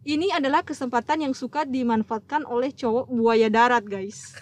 ini 0.06 0.30
adalah 0.30 0.62
kesempatan 0.62 1.26
yang 1.26 1.34
suka 1.34 1.66
dimanfaatkan 1.66 2.46
oleh 2.46 2.70
cowok 2.70 3.10
buaya 3.10 3.50
darat 3.50 3.82
guys. 3.86 4.34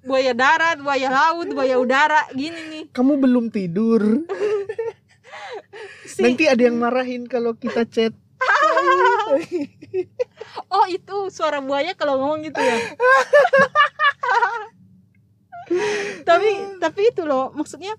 Buaya 0.00 0.32
darat, 0.32 0.80
buaya 0.80 1.08
laut, 1.12 1.48
buaya 1.52 1.76
udara, 1.76 2.24
gini 2.32 2.60
nih. 2.72 2.84
Kamu 2.90 3.20
belum 3.20 3.52
tidur. 3.52 4.24
Si, 6.08 6.24
Nanti 6.24 6.48
ada 6.48 6.58
yang 6.58 6.80
marahin 6.80 7.28
kalau 7.28 7.54
kita 7.54 7.84
chat. 7.86 8.16
oh 10.72 10.86
itu 10.88 11.16
suara 11.30 11.60
buaya 11.60 11.92
kalau 11.94 12.18
ngomong 12.18 12.42
gitu 12.42 12.58
ya. 12.58 12.76
tapi 16.26 16.50
tapi 16.82 17.00
itu 17.14 17.22
loh 17.22 17.54
maksudnya 17.54 17.94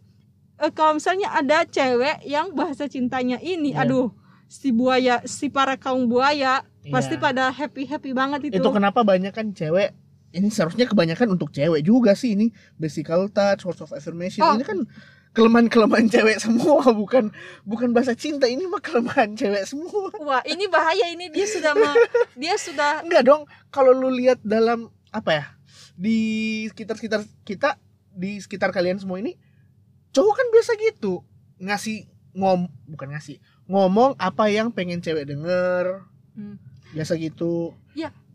eh, 0.60 0.72
kalau 0.76 1.00
misalnya 1.00 1.32
ada 1.32 1.64
cewek 1.64 2.20
yang 2.28 2.52
bahasa 2.52 2.92
cintanya 2.92 3.40
ini, 3.40 3.72
Iya. 3.72 3.88
aduh 3.88 4.12
si 4.52 4.76
buaya, 4.76 5.24
si 5.24 5.48
para 5.48 5.80
kaum 5.80 6.12
buaya 6.12 6.68
pasti 6.92 7.16
Iya. 7.16 7.24
pada 7.24 7.44
happy 7.54 7.88
happy 7.88 8.12
banget 8.12 8.52
itu. 8.52 8.60
itu 8.60 8.70
kenapa 8.70 9.06
banyak 9.06 9.32
kan 9.32 9.56
cewek 9.56 9.96
ini 10.32 10.48
seharusnya 10.48 10.88
kebanyakan 10.88 11.36
untuk 11.36 11.52
cewek 11.52 11.84
juga 11.84 12.16
sih 12.16 12.36
ini. 12.36 12.52
Basical 12.76 13.28
touch 13.28 13.68
words 13.68 13.84
of 13.84 13.92
affirmation. 13.92 14.42
Oh. 14.42 14.56
ini 14.56 14.64
kan 14.64 14.88
kelemahan-kelemahan 15.32 16.12
cewek 16.12 16.44
semua 16.44 16.84
bukan 17.02 17.32
bukan 17.64 17.92
bahasa 17.92 18.16
cinta. 18.16 18.48
Ini 18.48 18.68
mah 18.68 18.80
kelemahan 18.80 19.36
cewek 19.36 19.64
semua. 19.68 20.12
Wah 20.20 20.44
ini 20.44 20.68
bahaya 20.68 21.08
ini. 21.12 21.32
Dia 21.32 21.48
sudah 21.48 21.72
me- 21.76 22.08
dia 22.36 22.56
sudah 22.56 23.00
enggak 23.06 23.24
dong. 23.24 23.44
Kalau 23.70 23.92
lu 23.92 24.12
lihat 24.12 24.40
dalam 24.44 24.92
apa 25.12 25.32
ya 25.32 25.46
di 25.96 26.18
sekitar-sekitar 26.72 27.28
kita 27.44 27.76
di 28.12 28.40
sekitar 28.40 28.72
kalian 28.72 29.00
semua 29.00 29.20
ini 29.20 29.36
cowok 30.12 30.34
kan 30.36 30.48
biasa 30.52 30.72
gitu. 30.80 31.24
Ngasih 31.60 32.08
ngom 32.32 32.72
bukan 32.88 33.12
ngasih 33.12 33.40
ngomong 33.68 34.16
apa 34.16 34.48
yang 34.48 34.72
pengen 34.72 35.04
cewek 35.04 35.28
denger. 35.28 36.08
Hmm. 36.32 36.56
biasa 36.96 37.20
gitu 37.20 37.76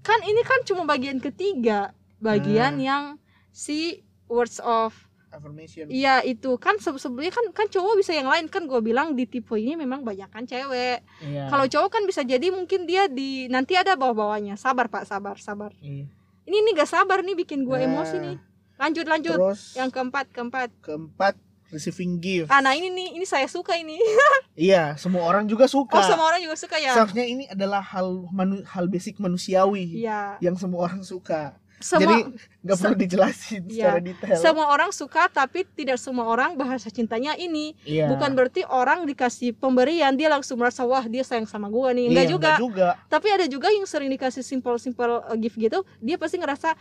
kan 0.06 0.22
ini 0.22 0.40
kan 0.40 0.62
cuma 0.62 0.86
bagian 0.86 1.18
ketiga. 1.18 1.90
Bagian 2.16 2.78
Nah. 2.78 2.84
yang 2.84 3.04
si 3.50 4.00
words 4.26 4.56
of 4.58 4.94
affirmation. 5.28 5.86
Iya 5.86 6.22
itu. 6.22 6.54
Kan 6.56 6.78
se- 6.78 6.96
sebelumnya 6.96 7.28
kan 7.30 7.44
kan 7.52 7.66
cowok 7.66 7.98
bisa 7.98 8.10
yang 8.10 8.24
lain. 8.24 8.46
Kan 8.46 8.64
gue 8.64 8.80
bilang 8.80 9.12
di 9.12 9.26
tipe 9.26 9.52
ini 9.54 9.74
memang 9.74 10.00
banyak 10.00 10.26
kan 10.26 10.44
cewek. 10.44 11.02
Iya. 11.20 11.50
kalau 11.50 11.66
cowok 11.66 11.90
kan 11.90 12.02
bisa 12.04 12.22
jadi 12.22 12.48
mungkin 12.48 12.86
dia 12.86 13.04
di 13.06 13.44
nanti 13.46 13.74
ada 13.74 13.92
bawah-bawahnya. 13.94 14.54
Sabar 14.54 14.86
pak. 14.86 15.04
Sabar 15.04 15.36
sabar. 15.36 15.74
Iya. 15.78 16.06
ini 16.46 16.56
nih 16.62 16.78
gak 16.78 16.86
sabar 16.88 17.20
nih 17.20 17.34
bikin 17.36 17.66
gue 17.66 17.74
Nah. 17.74 17.84
emosi 17.84 18.16
nih. 18.16 18.36
Lanjut 18.76 19.02
lanjut. 19.04 19.34
Terus 19.34 19.74
yang 19.74 19.90
keempat 19.90 20.30
keempat. 20.30 20.70
keempat 20.78 21.34
receiving 21.76 22.16
gift. 22.16 22.48
Ah 22.48 22.58
nah 22.58 22.72
ini 22.72 22.88
nih 22.88 23.08
ini 23.14 23.24
saya 23.24 23.44
suka 23.46 23.76
ini. 23.76 24.00
Iya 24.56 24.96
semua 24.96 25.20
orang 25.22 25.44
juga 25.44 25.68
suka. 25.68 25.92
Oh 25.92 26.02
semua 26.02 26.26
orang 26.26 26.40
juga 26.40 26.56
suka 26.56 26.76
ya? 26.76 26.96
Seharusnya 26.96 27.22
ini 27.22 27.44
adalah 27.46 27.84
hal 27.84 28.24
manu- 28.30 28.64
hal 28.64 28.88
basic 28.88 29.16
manusiawi 29.16 30.00
iya. 30.00 30.40
yang 30.40 30.56
semua 30.56 30.80
orang 30.82 31.00
suka. 31.02 31.52
Semua 31.76 32.00
jadi 32.00 32.16
nggak 32.64 32.76
perlu 32.80 32.96
dijelasin 32.96 33.62
Iya. 33.68 33.92
secara 33.92 34.00
detail. 34.00 34.38
Semua 34.40 34.66
orang 34.66 34.90
suka 34.90 35.28
tapi 35.28 35.68
tidak 35.70 36.00
semua 36.00 36.24
orang 36.24 36.56
bahasa 36.56 36.88
cintanya 36.88 37.36
ini. 37.36 37.76
Iya. 37.84 38.08
bukan 38.08 38.32
berarti 38.32 38.64
orang 38.64 39.04
dikasih 39.04 39.52
pemberian 39.52 40.16
dia 40.16 40.32
langsung 40.32 40.56
merasa 40.56 40.88
wah 40.88 41.04
dia 41.04 41.20
sayang 41.20 41.44
sama 41.44 41.68
gua 41.68 41.92
nih. 41.92 42.08
Enggak 42.08 42.24
Iya, 42.24 42.32
juga. 42.32 42.52
juga. 42.56 42.88
Tapi 43.06 43.28
ada 43.28 43.44
juga 43.44 43.68
yang 43.68 43.84
sering 43.84 44.08
dikasih 44.08 44.40
simple-simple 44.40 45.20
uh, 45.20 45.36
gift 45.36 45.60
gitu 45.60 45.84
dia 46.00 46.16
pasti 46.16 46.40
ngerasa 46.40 46.72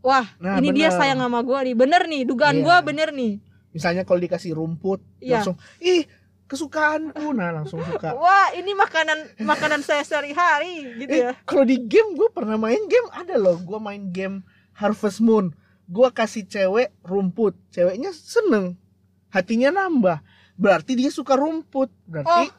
wah 0.00 0.24
Nah, 0.40 0.56
ini 0.56 0.72
dia 0.72 0.88
bener. 0.88 0.96
sayang 0.96 1.20
sama 1.20 1.44
gua 1.44 1.60
nih. 1.60 1.76
Bener 1.76 2.02
nih 2.08 2.22
dugaan 2.24 2.56
Iya. 2.56 2.64
gua 2.64 2.76
bener 2.80 3.12
nih 3.12 3.44
misalnya 3.78 4.02
kalau 4.02 4.18
dikasih 4.18 4.52
rumput 4.52 4.98
Iya. 5.18 5.38
langsung 5.38 5.54
ih 5.78 6.02
kesukaanku 6.44 7.30
nah 7.30 7.52
langsung 7.52 7.78
suka. 7.80 8.16
Wah 8.18 8.50
ini 8.52 8.72
makanan 8.72 9.38
makanan 9.38 9.80
saya 9.80 10.00
sehari-hari 10.02 10.96
gitu 10.98 11.12
eh 11.12 11.22
ya. 11.28 11.32
kalau 11.44 11.62
di 11.62 11.78
game 11.78 12.12
gue 12.12 12.28
pernah 12.28 12.56
main 12.56 12.80
game 12.88 13.08
ada 13.12 13.36
loh. 13.36 13.60
Gue 13.60 13.76
main 13.76 14.08
game 14.08 14.42
Harvest 14.72 15.20
Moon. 15.20 15.52
Gue 15.84 16.08
kasih 16.08 16.44
cewek 16.44 16.90
rumput. 17.00 17.52
Ceweknya 17.68 18.10
seneng. 18.10 18.80
Hatinya 19.28 19.68
nambah. 19.70 20.24
Berarti 20.56 20.96
dia 20.96 21.08
suka 21.08 21.36
rumput. 21.36 21.92
Berarti 22.02 22.48
Oh. 22.48 22.52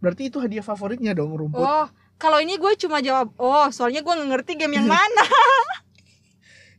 berarti 0.00 0.26
itu 0.26 0.42
hadiah 0.42 0.60
favoritnya 0.60 1.14
dong 1.14 1.30
rumput. 1.30 1.62
Oh 1.62 1.86
kalau 2.18 2.36
ini 2.36 2.58
gue 2.58 2.72
cuma 2.76 2.98
jawab 2.98 3.30
oh 3.38 3.70
soalnya 3.70 4.02
gua 4.02 4.18
nggak 4.18 4.30
ngerti 4.34 4.52
game 4.58 4.74
yang 4.74 4.90
mana. 4.90 5.24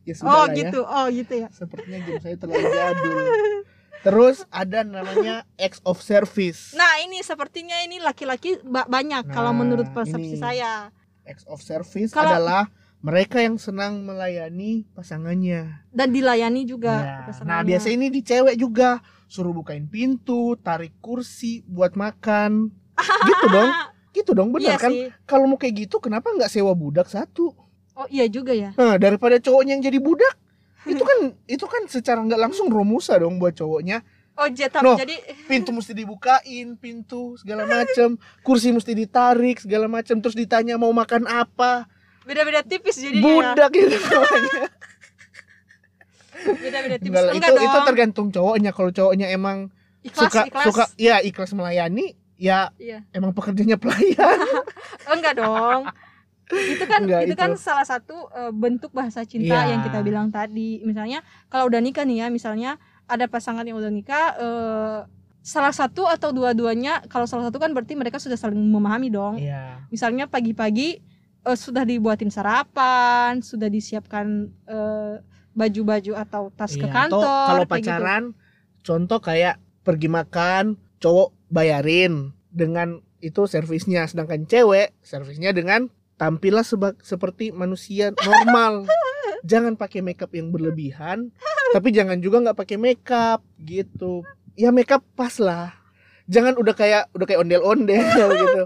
Ya 0.02 0.18
oh 0.26 0.50
ya. 0.50 0.58
gitu. 0.58 0.82
Oh 0.82 1.06
gitu 1.08 1.34
ya. 1.38 1.48
Sepertinya 1.54 2.02
game 2.02 2.18
saya 2.18 2.34
terlalu 2.34 2.66
jadul 2.66 3.22
terus 4.02 4.44
ada 4.50 4.82
namanya 4.82 5.46
acts 5.56 5.78
of 5.82 5.98
service 5.98 6.74
nah 6.74 7.00
ini 7.00 7.22
sepertinya 7.22 7.78
ini 7.80 7.98
laki-laki 7.98 8.58
ba- 8.62 8.86
banyak 8.86 9.28
kalau 9.28 9.50
Nah, 9.50 9.60
menurut 9.60 9.88
persepsi 9.90 10.36
ini. 10.36 10.42
saya 10.42 10.90
acts 11.24 11.46
of 11.46 11.60
service 11.60 12.10
Kalau- 12.10 12.30
adalah 12.32 12.64
mereka 13.00 13.38
yang 13.38 13.58
senang 13.58 14.02
melayani 14.02 14.86
pasangannya 14.92 15.86
dan 15.90 16.10
dilayani 16.10 16.64
juga 16.64 17.26
Ya, 17.26 17.44
Nah, 17.44 17.62
biasa 17.62 17.90
ini 17.90 18.08
di 18.08 18.22
cewek 18.22 18.54
juga 18.56 19.02
suruh 19.26 19.50
bukain 19.52 19.86
pintu, 19.86 20.54
tarik 20.58 20.92
kursi 21.00 21.64
buat 21.64 21.96
makan. 21.96 22.68
Gitu 23.26 23.46
dong. 23.48 23.70
Gitu 24.12 24.32
dong, 24.32 24.50
iya 24.54 24.76
benar 24.76 24.78
kan? 24.78 24.92
sih 24.92 25.08
Kalau 25.24 25.46
mau 25.46 25.56
kayak 25.56 25.76
gitu 25.82 25.98
kenapa 25.98 26.30
nggak 26.30 26.50
sewa 26.50 26.74
budak 26.74 27.08
satu? 27.08 27.56
oh 27.92 28.08
iya 28.08 28.24
juga 28.26 28.52
ya 28.52 28.72
Nah, 28.74 28.96
daripada 28.96 29.38
cowoknya 29.38 29.74
yang 29.74 29.84
jadi 29.84 29.98
budak. 29.98 30.36
Itu 30.82 31.04
kan 31.04 31.18
itu 31.46 31.66
kan 31.66 31.86
secara 31.86 32.20
nggak 32.20 32.42
langsung 32.42 32.68
romusa 32.68 33.18
dong 33.18 33.38
buat 33.38 33.54
cowoknya. 33.54 34.02
oh 34.34 34.48
jadi 34.48 34.80
No. 34.82 34.96
jadi 34.96 35.14
Pintu 35.52 35.70
mesti 35.70 35.92
dibukain, 35.92 36.74
pintu 36.76 37.36
segala 37.38 37.68
macem, 37.68 38.16
kursi 38.42 38.72
mesti 38.72 38.96
ditarik 38.96 39.60
segala 39.60 39.86
macem, 39.86 40.18
terus 40.18 40.34
ditanya 40.34 40.80
mau 40.80 40.90
makan 40.90 41.28
apa. 41.28 41.86
beda-beda 42.22 42.62
tipis 42.62 42.98
ya. 42.98 43.12
Budak 43.18 43.74
itu 43.74 43.98
namanya. 44.08 44.70
beda-beda 46.42 46.98
tipis 46.98 47.18
Enggak, 47.22 47.34
enggak, 47.34 47.50
itu 47.50 47.54
dong 47.54 47.66
itu 47.68 47.80
tergantung 47.86 48.28
cowoknya. 48.32 48.72
Kalau 48.72 48.90
cowoknya 48.90 49.28
emang 49.30 49.58
ikhlas 50.02 50.30
suka 50.32 50.42
ikhlas 50.48 50.66
suka 50.66 50.84
ya 50.98 51.22
ikhlas 51.22 51.52
melayani, 51.54 52.16
ya 52.38 52.74
iya 52.82 53.06
emang 53.14 53.36
pekerjanya 53.36 53.78
pelayan. 53.78 54.38
Enggak 55.14 55.38
dong 55.38 55.86
itu 56.54 56.84
kan 56.84 57.02
Enggak, 57.02 57.22
itu, 57.24 57.32
itu. 57.32 57.36
kan 57.36 57.52
salah 57.56 57.84
satu 57.84 58.16
eh, 58.32 58.52
bentuk 58.52 58.92
bahasa 58.92 59.24
cinta 59.24 59.56
Iya. 59.58 59.72
yang 59.72 59.82
kita 59.82 60.00
bilang 60.02 60.28
tadi 60.28 60.82
misalnya 60.82 61.20
kalau 61.48 61.68
udah 61.68 61.78
nikah 61.78 62.04
nih 62.04 62.24
ya 62.24 62.28
misalnya 62.28 62.76
ada 63.06 63.26
pasangan 63.26 63.64
yang 63.64 63.76
udah 63.76 63.90
nikah 63.90 64.26
eh, 64.36 65.00
salah 65.42 65.74
satu 65.74 66.06
atau 66.06 66.30
dua-duanya 66.30 67.02
kalau 67.06 67.26
salah 67.26 67.44
satu 67.44 67.58
kan 67.58 67.72
berarti 67.72 67.94
mereka 67.94 68.18
sudah 68.18 68.36
saling 68.36 68.58
memahami 68.58 69.10
dong 69.10 69.36
Iya. 69.38 69.86
misalnya 69.88 70.26
pagi-pagi 70.26 71.02
eh, 71.42 71.58
sudah 71.58 71.82
dibuatin 71.82 72.30
sarapan 72.30 73.40
sudah 73.40 73.68
disiapkan 73.68 74.28
eh, 74.66 75.16
baju-baju 75.52 76.16
atau 76.16 76.48
tas 76.50 76.72
ke 76.72 76.86
Iya, 76.86 76.94
kantor 76.96 77.26
Atau 77.28 77.48
kalau 77.48 77.64
gitu. 77.64 77.74
pacaran, 77.76 78.24
contoh 78.82 79.20
kayak 79.20 79.56
pergi 79.82 80.08
makan, 80.08 80.64
cowok 80.98 81.36
bayarin 81.52 82.32
dengan 82.48 83.04
itu 83.20 83.44
servisnya, 83.46 84.08
sedangkan 84.08 84.48
cewek 84.48 84.96
servisnya 85.02 85.52
dengan 85.52 85.92
tampillah 86.22 86.62
seba- 86.62 87.00
seperti 87.02 87.50
manusia 87.50 88.14
normal. 88.16 88.86
jangan 89.42 89.74
pakai 89.74 90.00
makeup 90.00 90.30
yang 90.30 90.54
berlebihan, 90.54 91.34
tapi 91.72 91.90
jangan 91.90 92.22
juga 92.22 92.38
nggak 92.40 92.54
pakai 92.56 92.78
makeup 92.78 93.42
gitu. 93.58 94.22
Ya 94.54 94.70
makeup 94.70 95.02
pas 95.12 95.34
lah. 95.36 95.74
Jangan 96.28 96.54
udah 96.56 96.72
kayak 96.72 97.10
udah 97.12 97.26
kayak 97.26 97.42
ondel-ondel 97.42 98.06
gitu. 98.38 98.64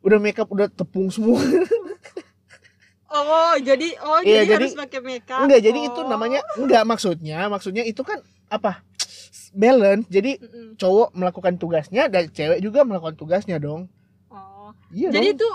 Udah 0.00 0.18
makeup 0.18 0.46
udah 0.46 0.70
tepung 0.70 1.10
semua. 1.10 1.42
oh 3.08 3.54
jadi 3.58 3.88
oh 4.00 4.22
Iya, 4.22 4.42
jadi, 4.42 4.46
jadi- 4.46 4.66
harus 4.70 4.78
pakai 4.78 5.00
makeup 5.02 5.40
Enggak, 5.42 5.60
jadi 5.60 5.78
itu 5.82 6.00
Oh. 6.00 6.08
namanya 6.08 6.40
enggak 6.54 6.82
maksudnya, 6.84 7.38
maksudnya 7.46 7.82
itu 7.82 8.00
kan 8.00 8.22
apa? 8.46 8.80
Balance. 9.52 10.08
Jadi 10.08 10.40
cowok 10.76 11.12
melakukan 11.12 11.54
tugasnya 11.56 12.08
dan 12.08 12.30
cewek 12.30 12.56
juga 12.58 12.86
melakukan 12.86 13.12
tugasnya 13.14 13.58
dong. 13.58 13.90
oh 14.30 14.72
Iya 14.88 15.12
jadi 15.12 15.28
dong. 15.28 15.36
itu 15.36 15.48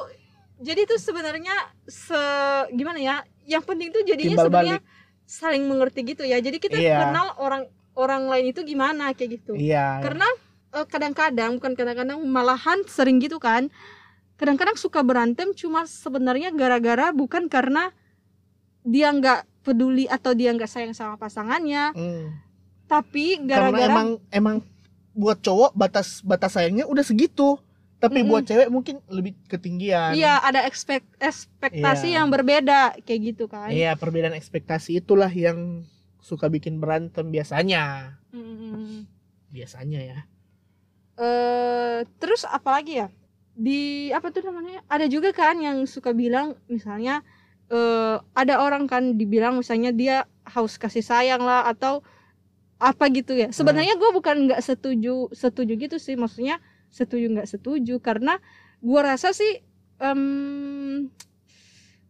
jadi 0.57 0.83
itu 0.83 0.95
sebenarnya 0.97 1.53
se 1.85 2.17
gimana 2.73 2.97
ya 2.97 3.15
yang 3.45 3.61
penting 3.61 3.89
tuh 3.89 4.01
jadinya 4.03 4.37
sebenarnya 4.37 4.77
saling 5.23 5.63
mengerti 5.63 6.01
gitu 6.07 6.23
ya 6.23 6.39
jadi 6.39 6.57
kita 6.57 6.77
Iya. 6.77 6.97
kenal 7.03 7.27
orang 7.37 7.63
orang 7.93 8.23
lain 8.25 8.51
itu 8.51 8.61
gimana 8.63 9.11
kayak 9.11 9.41
gitu 9.41 9.53
Iya. 9.53 10.01
karena 10.01 10.27
eh, 10.73 10.85
kadang-kadang 10.85 11.57
bukan 11.57 11.73
kadang-kadang 11.73 12.19
malahan 12.23 12.81
sering 12.85 13.19
gitu 13.19 13.37
kan 13.37 13.69
kadang-kadang 14.37 14.77
suka 14.77 15.01
berantem 15.01 15.49
cuma 15.53 15.83
sebenarnya 15.83 16.49
gara-gara 16.51 17.09
bukan 17.09 17.49
karena 17.49 17.89
dia 18.81 19.09
nggak 19.09 19.43
peduli 19.61 20.07
atau 20.07 20.31
dia 20.31 20.53
nggak 20.53 20.69
sayang 20.69 20.93
sama 20.93 21.17
pasangannya 21.17 21.91
Hmm. 21.91 22.25
tapi 22.85 23.41
gara-gara 23.43 23.91
emang 23.91 24.09
emang 24.31 24.57
buat 25.11 25.41
cowok 25.41 25.73
batas 25.73 26.21
batas 26.21 26.53
sayangnya 26.53 26.85
udah 26.85 27.01
segitu. 27.01 27.57
Tapi 27.97 28.21
Mm-mm. 28.21 28.29
buat 28.29 28.43
cewek 28.43 28.69
mungkin 28.69 29.01
lebih 29.09 29.33
ketinggian. 29.47 30.13
iya 30.13 30.37
ada 30.39 30.61
ekspek 30.63 31.01
ekspektasi 31.17 32.13
Iya. 32.13 32.21
yang 32.21 32.27
berbeda 32.29 32.93
kayak 33.01 33.21
gitu 33.27 33.49
kan 33.49 33.69
Iya, 33.69 33.93
perbedaan 33.93 34.33
ekspektasi 34.33 35.01
itulah 35.01 35.29
yang 35.29 35.81
suka 36.19 36.45
bikin 36.45 36.77
berantem 36.77 37.25
biasanya. 37.27 38.13
Mm-mm. 38.29 39.09
Biasanya 39.49 40.01
ya. 40.03 40.19
eh 41.15 42.05
terus 42.21 42.45
apalagi 42.45 43.01
ya 43.01 43.07
di 43.51 44.13
apa 44.13 44.29
tuh 44.29 44.45
namanya 44.45 44.85
ada 44.85 45.09
juga 45.09 45.33
kan 45.33 45.57
yang 45.57 45.81
suka 45.83 46.13
bilang 46.13 46.53
misalnya 46.67 47.25
eh 47.67 48.15
ada 48.33 48.61
orang 48.61 48.85
kan 48.85 49.17
dibilang 49.17 49.57
misalnya 49.57 49.89
dia 49.89 50.17
haus 50.45 50.77
kasih 50.77 51.01
sayang 51.01 51.41
lah 51.41 51.65
atau 51.65 52.05
apa 52.77 53.09
gitu 53.09 53.33
ya 53.33 53.49
sebenarnya 53.49 53.97
gue 53.97 54.09
bukan 54.13 54.45
nggak 54.45 54.61
setuju 54.61 55.33
setuju 55.33 55.73
gitu 55.75 55.97
sih 55.97 56.13
maksudnya 56.13 56.61
setuju 56.89 57.31
nggak 57.33 57.49
setuju. 57.49 57.99
Karena 57.99 58.37
gue 58.79 58.99
rasa 59.01 59.33
sih 59.33 59.63
em, 59.99 61.09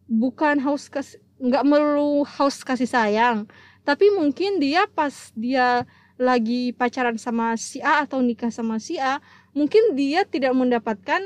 bukan 0.08 0.56
haus 0.64 0.88
kasih 0.88 1.20
nggak 1.38 1.64
melulu 1.64 2.26
haus 2.26 2.64
kasih 2.66 2.88
sayang. 2.88 3.46
Tapi 3.86 4.10
mungkin 4.12 4.58
dia 4.60 4.84
pas 4.90 5.32
dia 5.32 5.86
lagi 6.18 6.74
pacaran 6.74 7.14
sama 7.14 7.54
si 7.54 7.78
A 7.78 8.02
atau 8.02 8.18
nikah 8.18 8.50
sama 8.50 8.82
si 8.82 8.98
A 8.98 9.22
mungkin 9.54 9.94
dia 9.94 10.26
tidak 10.26 10.50
mendapatkan 10.50 11.22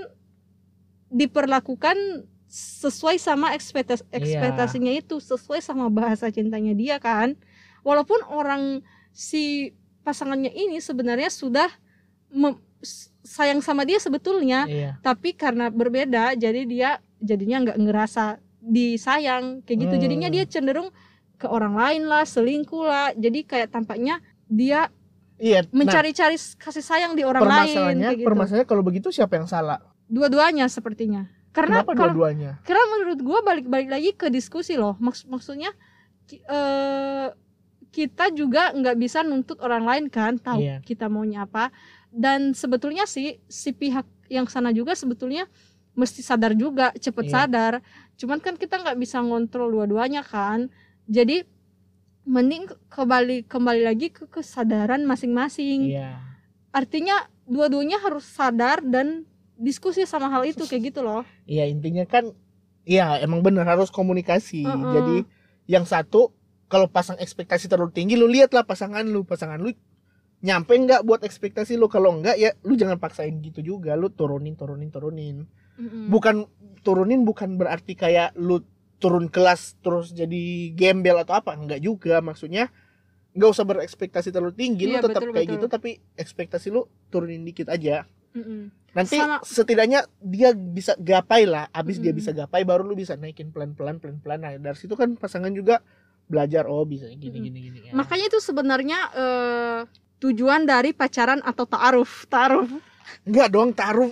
diperlakukan 1.08 1.96
sesuai 2.52 3.16
sama 3.16 3.56
ekspektas 3.56 4.04
Iya. 4.12 4.20
ekspektasinya 4.20 4.92
itu 4.92 5.16
sesuai 5.16 5.64
sama 5.64 5.88
bahasa 5.88 6.28
cintanya 6.28 6.76
dia 6.76 7.00
kan. 7.00 7.40
Walaupun 7.80 8.20
orang 8.28 8.84
si 9.16 9.72
pasangannya 10.04 10.52
ini 10.52 10.76
sebenarnya 10.78 11.32
sudah 11.32 11.72
mem- 12.28 12.60
sayang 13.22 13.58
sama 13.58 13.82
dia 13.82 13.96
sebetulnya 13.96 14.66
Iya. 14.66 14.90
tapi 14.98 15.32
karena 15.32 15.68
berbeda 15.68 16.34
jadi 16.34 16.60
dia 16.64 16.90
jadinya 17.18 17.62
nggak 17.62 17.78
ngerasa 17.80 18.24
disayang 18.60 19.62
kayak 19.62 19.78
gitu 19.80 19.94
Hmm. 19.94 20.02
jadinya 20.02 20.28
dia 20.28 20.44
cenderung 20.44 20.90
ke 21.34 21.46
orang 21.46 21.74
lain 21.74 22.02
lah 22.04 22.22
selingkuh 22.22 22.82
lah 22.82 23.10
jadi 23.12 23.42
kayak 23.42 23.70
tampaknya 23.70 24.18
dia 24.44 24.90
Iya. 25.36 25.62
nah, 25.64 25.74
mencari-cari 25.76 26.34
kasih 26.36 26.80
sayang 26.80 27.12
di 27.12 27.22
orang 27.22 27.42
lain 27.42 27.50
permasalahannya, 27.74 28.02
kayak 28.04 28.16
gitu. 28.16 28.26
permasalahannya 28.26 28.68
kalau 28.68 28.82
begitu 28.82 29.08
siapa 29.08 29.34
yang 29.34 29.46
salah? 29.46 29.78
dua-duanya 30.06 30.66
sepertinya 30.66 31.26
karena 31.50 31.82
Kenapa 31.82 31.92
kalau 31.94 32.14
dua-duanya? 32.14 32.58
karena 32.62 32.84
menurut 32.88 33.18
gua 33.20 33.38
balik-balik 33.40 33.88
lagi 33.88 34.10
ke 34.12 34.28
diskusi 34.28 34.74
loh 34.74 34.94
Maks- 34.98 35.26
maksudnya 35.26 35.74
eh, 36.28 37.26
kita 37.88 38.32
juga 38.32 38.72
nggak 38.72 38.96
bisa 38.96 39.20
nuntut 39.20 39.58
orang 39.58 39.84
lain 39.84 40.04
kan 40.08 40.38
tahu 40.38 40.60
Iya. 40.60 40.80
kita 40.80 41.06
maunya 41.06 41.44
apa 41.44 41.68
dan 42.12 42.52
sebetulnya 42.52 43.08
sih 43.08 43.40
si 43.48 43.72
pihak 43.72 44.04
yang 44.28 44.44
sana 44.46 44.68
juga 44.70 44.92
sebetulnya 44.92 45.48
mesti 45.92 46.20
sadar 46.20 46.52
juga 46.52 46.92
cepet 46.94 47.28
Iya. 47.28 47.32
sadar 47.34 47.72
cuman 48.16 48.38
kan 48.38 48.56
kita 48.56 48.80
nggak 48.80 48.96
bisa 48.96 49.20
ngontrol 49.20 49.72
dua-duanya 49.72 50.20
kan 50.20 50.68
jadi 51.04 51.44
mending 52.22 52.70
kembali 52.86 53.44
kembali 53.44 53.82
lagi 53.82 54.08
ke 54.08 54.24
kesadaran 54.26 55.02
masing-masing 55.02 55.90
Iya. 55.90 56.20
artinya 56.70 57.16
dua-duanya 57.44 57.98
harus 57.98 58.22
sadar 58.24 58.80
dan 58.80 59.26
diskusi 59.58 60.06
sama 60.06 60.30
hal 60.30 60.46
itu 60.46 60.64
kayak 60.64 60.94
gitu 60.94 61.00
loh 61.02 61.26
Iya 61.44 61.66
intinya 61.66 62.02
kan 62.02 62.30
Iya 62.82 63.22
emang 63.22 63.46
bener 63.46 63.62
harus 63.62 63.94
komunikasi 63.94 64.66
Mm-mm. 64.66 64.90
Jadi 64.90 65.16
yang 65.70 65.86
satu 65.86 66.34
Kalau 66.66 66.90
pasang 66.90 67.14
ekspektasi 67.14 67.70
terlalu 67.70 67.94
tinggi 67.94 68.18
Lu 68.18 68.26
lihatlah 68.26 68.66
pasangan 68.66 69.06
lu 69.06 69.22
Pasangan 69.22 69.62
lu 69.62 69.70
nyampe 70.42 70.74
nggak 70.74 71.02
buat 71.02 71.22
ekspektasi 71.22 71.74
lu 71.74 71.86
Kalau 71.86 72.12
enggak 72.12 72.34
ya 72.34 72.50
lu 72.60 72.74
jangan 72.74 72.98
paksain 72.98 73.38
gitu 73.40 73.62
juga 73.62 73.94
Lu 73.94 74.08
turunin 74.08 74.52
turunin 74.52 74.90
turunin 74.90 75.46
Mm-mm. 75.72 76.06
Bukan 76.06 76.44
turunin 76.80 77.22
bukan 77.22 77.54
berarti 77.54 77.94
kayak 77.94 78.34
lu 78.36 78.60
turun 78.98 79.26
kelas 79.26 79.78
terus 79.78 80.10
jadi 80.10 80.42
gembel 80.70 81.18
atau 81.18 81.34
apa 81.34 81.54
Enggak 81.54 81.78
juga 81.78 82.18
maksudnya 82.18 82.70
nggak 83.32 83.48
usah 83.48 83.64
berekspektasi 83.64 84.28
terlalu 84.28 84.52
tinggi 84.52 84.84
Iya, 84.84 84.98
lu 84.98 84.98
tetap 85.00 85.22
betul, 85.22 85.32
kayak 85.32 85.46
betul. 85.46 85.56
gitu 85.56 85.66
tapi 85.68 85.90
ekspektasi 86.14 86.68
lu 86.68 86.84
turunin 87.08 87.40
dikit 87.40 87.66
aja 87.66 88.04
Mm-mm. 88.32 88.68
nanti 88.92 89.16
Sama- 89.16 89.40
setidaknya 89.40 90.04
dia 90.20 90.52
bisa 90.52 90.92
gapai 90.94 91.44
lah 91.44 91.64
abis 91.70 91.96
dia 91.96 92.12
Mm. 92.12 92.18
bisa 92.18 92.30
gapai 92.30 92.62
baru 92.62 92.82
lu 92.82 92.92
bisa 92.92 93.14
naikin 93.14 93.48
pelan-pelan 93.48 93.96
pelan-pelan 93.98 94.38
nah 94.38 94.52
dari 94.52 94.76
situ 94.76 94.92
kan 94.92 95.16
pasangan 95.16 95.48
juga 95.48 95.80
belajar 96.24 96.64
oh 96.64 96.84
bisa 96.84 97.08
gini 97.08 97.32
Mm. 97.32 97.44
gini 97.46 97.58
gini 97.62 97.78
ya. 97.88 97.92
Makanya 97.92 98.26
itu 98.26 98.38
sebenarnya 98.38 98.98
eh, 99.12 99.80
tujuan 100.22 100.62
dari 100.62 100.90
pacaran 100.90 101.42
atau 101.42 101.64
ta'aruf. 101.64 102.24
Ta'aruf. 102.26 102.70
enggak 103.22 103.48
dong 103.48 103.70
taruh 103.70 104.08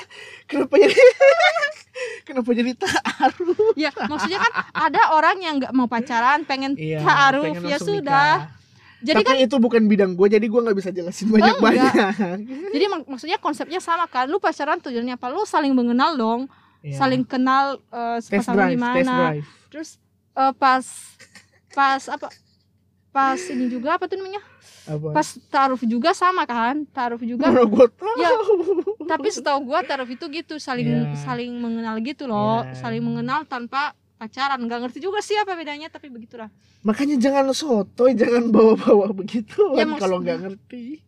kenapa 0.50 0.74
jadi 0.76 0.92
kenapa 2.26 2.50
jadi 2.52 2.72
taruh 2.74 3.72
Ya, 3.74 3.90
maksudnya 4.02 4.38
kan 4.38 4.52
ada 4.72 5.02
orang 5.12 5.38
yang 5.38 5.54
nggak 5.56 5.72
mau 5.72 5.86
pacaran, 5.86 6.42
pengen 6.42 6.74
ta'aruf. 6.74 7.46
Iya, 7.48 7.54
pengen 7.56 7.70
Ya 7.70 7.78
sudah. 7.78 8.28
nikah. 8.36 8.60
Jadi 9.02 9.18
tapi 9.18 9.26
kan 9.26 9.38
itu 9.40 9.56
bukan 9.56 9.82
bidang 9.84 10.14
gue 10.14 10.26
jadi 10.28 10.42
gue 10.42 10.60
nggak 10.62 10.78
bisa 10.78 10.90
jelasin 10.90 11.26
banyak 11.26 11.58
banyak 11.58 11.90
jadi 12.74 12.84
mak- 12.86 13.08
maksudnya 13.08 13.34
konsepnya 13.36 13.78
sama 13.78 14.06
kan. 14.06 14.26
Lu 14.26 14.38
pacaran 14.38 14.78
tujuannya 14.78 15.14
apa? 15.14 15.26
Lu 15.26 15.42
saling 15.44 15.72
mengenal 15.72 16.14
dong, 16.14 16.46
Iya. 16.80 16.98
saling 16.98 17.22
kenal 17.22 17.78
eh, 17.88 18.18
test 18.20 18.30
pasangan 18.46 18.70
gimana. 18.70 19.38
Terus 19.68 19.98
eh, 20.32 20.52
pas 20.52 20.82
pas 21.68 22.02
apa? 22.06 22.30
Pas 23.10 23.38
ini 23.44 23.66
juga 23.66 23.94
apa 23.94 24.06
tuh 24.06 24.16
namanya? 24.16 24.38
Apa 24.84 25.06
Pas 25.12 25.28
ta'aruf 25.46 25.82
juga 25.82 26.10
sama 26.12 26.42
kan? 26.42 26.82
Ta'aruf 26.86 27.22
juga. 27.22 27.46
mana 27.46 27.62
gue 27.62 27.86
tahu 27.88 28.16
Ya, 28.16 28.30
tapi 29.04 29.28
setahu 29.28 29.62
gua 29.64 29.80
taruh 29.80 30.06
itu 30.06 30.24
gitu 30.26 30.56
saling 30.56 30.86
Iya. 30.86 31.14
saling 31.16 31.52
mengenal 31.54 31.98
gitu 31.98 32.24
loh 32.24 32.62
Iya. 32.62 32.74
saling 32.76 33.00
mengenal 33.00 33.44
tanpa 33.44 33.92
pacaran 34.16 34.58
nggak 34.60 34.78
ngerti 34.80 34.98
juga 34.98 35.18
sih 35.18 35.34
apa 35.34 35.52
bedanya 35.52 35.86
tapi 35.86 36.06
begitulah 36.06 36.46
makanya 36.80 37.14
jangan 37.16 37.50
sotoy 37.50 38.14
jangan 38.14 38.48
bawa-bawa 38.48 39.10
begitu 39.12 39.58
Ya, 39.74 39.86
kalau 39.96 40.18
nggak 40.18 40.38
ngerti 40.40 41.02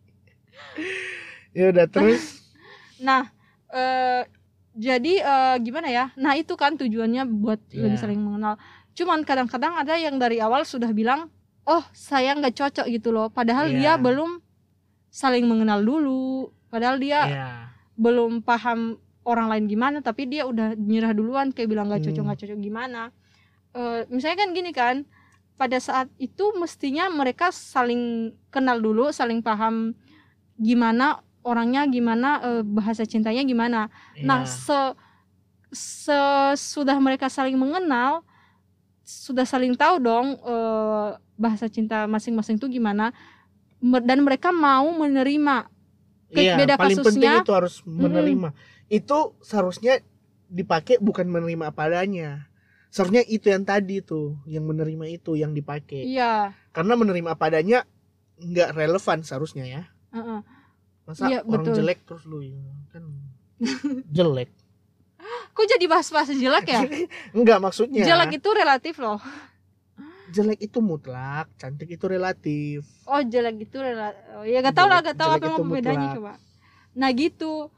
ya 1.51 1.71
udah 1.71 1.87
terus 1.87 2.43
nah 3.01 3.31
eh 3.69 4.27
jadi 4.75 5.13
eh, 5.17 5.55
gimana 5.59 5.87
ya 5.87 6.11
nah 6.15 6.35
itu 6.35 6.51
kan 6.53 6.75
tujuannya 6.75 7.23
buat 7.29 7.59
Iya. 7.71 7.87
lebih 7.87 7.97
saling 7.97 8.19
mengenal 8.19 8.59
cuman 8.91 9.23
kadang-kadang 9.23 9.75
ada 9.75 9.95
yang 9.95 10.15
dari 10.15 10.39
awal 10.39 10.63
sudah 10.63 10.91
bilang 10.91 11.31
oh 11.65 11.83
saya 11.91 12.33
nggak 12.33 12.53
cocok 12.53 12.85
gitu 12.87 13.09
loh 13.09 13.27
padahal 13.27 13.67
Iya. 13.67 13.75
dia 13.75 13.93
belum 13.97 14.41
saling 15.09 15.45
mengenal 15.45 15.81
dulu 15.81 16.49
padahal 16.67 16.97
dia 16.97 17.19
Iya. 17.23 17.47
belum 17.95 18.41
paham 18.41 18.95
orang 19.25 19.47
lain 19.49 19.65
gimana 19.65 19.97
tapi 19.99 20.25
dia 20.25 20.45
udah 20.45 20.75
nyerah 20.75 21.11
duluan 21.11 21.49
kayak 21.49 21.65
bilang 21.67 21.89
nggak 21.89 22.05
cocok 22.05 22.21
Hmm. 22.21 22.27
nggak 22.29 22.39
cocok 22.41 22.59
gimana 22.59 23.01
Eh, 23.75 24.07
misalnya 24.07 24.39
kan 24.39 24.55
gini 24.55 24.71
kan 24.71 25.03
pada 25.59 25.75
saat 25.77 26.07
itu 26.15 26.55
mestinya 26.55 27.11
mereka 27.11 27.51
saling 27.51 28.31
kenal 28.47 28.79
dulu 28.79 29.11
saling 29.11 29.43
paham 29.43 29.91
gimana 30.55 31.19
orangnya 31.43 31.83
gimana 31.85 32.39
eh, 32.41 32.63
bahasa 32.63 33.03
cintanya 33.03 33.43
gimana 33.43 33.91
nah 34.21 34.43
Iya. 34.43 34.47
se 34.47 34.79
sesudah 35.75 36.95
mereka 36.97 37.27
saling 37.27 37.55
mengenal 37.55 38.23
sudah 39.05 39.45
saling 39.45 39.73
tahu 39.73 40.01
dong 40.01 40.35
eh, 40.35 41.09
bahasa 41.35 41.65
cinta 41.67 42.03
masing-masing 42.05 42.57
itu 42.57 42.67
gimana 42.67 43.13
dan 43.79 44.19
mereka 44.19 44.49
mau 44.49 44.89
menerima 44.91 45.69
Iya, 46.27 46.57
beda 46.57 46.75
paling 46.75 46.99
penting 46.99 47.21
kasusnya- 47.21 47.45
itu 47.45 47.53
harus 47.53 47.75
menerima. 47.85 48.49
Itu 48.87 49.39
seharusnya 49.39 50.01
dipakai 50.47 50.97
bukan 50.97 51.23
menerima 51.25 51.69
apa 51.69 51.85
adanya. 51.85 52.49
Seharusnya 52.89 53.23
itu 53.23 53.47
yang 53.47 53.63
tadi 53.63 54.01
tuh, 54.01 54.35
yang 54.43 54.65
menerima 54.65 55.05
itu 55.07 55.35
yang 55.35 55.51
dipakai. 55.51 56.03
iya 56.03 56.51
Karena 56.71 56.97
menerima 56.97 57.29
apa 57.29 57.45
adanya 57.45 57.85
nggak 58.35 58.73
relevan 58.73 59.21
seharusnya 59.21 59.63
ya. 59.63 59.83
heeh. 60.11 60.39
Masa 61.05 61.29
Iya, 61.29 61.39
orang 61.43 61.61
betul. 61.61 61.75
jelek 61.77 61.99
terus 62.03 62.23
lu 62.25 62.41
ya, 62.41 62.57
kan 62.89 63.03
jelek. 64.17 64.49
Kok 65.55 65.65
jadi 65.71 65.85
bahas-bahas 65.87 66.35
jelek 66.35 66.67
ya? 66.67 66.81
Enggak 67.37 67.63
maksudnya. 67.63 68.03
jelek 68.03 68.43
itu 68.43 68.49
relatif 68.51 68.99
loh. 68.99 69.23
Jelek 70.35 70.67
itu 70.67 70.83
mutlak, 70.83 71.47
cantik 71.55 71.95
itu 71.95 72.05
relatif. 72.11 72.83
oh 73.07 73.21
jelek 73.23 73.63
itu 73.63 73.77
relatif 73.79 74.19
oh, 74.35 74.43
ya 74.43 74.59
gak 74.59 74.75
tau 74.75 74.91
lah 74.91 74.99
gak 74.99 75.15
tau 75.15 75.31
apa 75.31 75.47
emang 75.47 75.71
bedanya 75.71 76.11
coba. 76.11 76.33
Nah 76.91 77.09
gitu. 77.15 77.71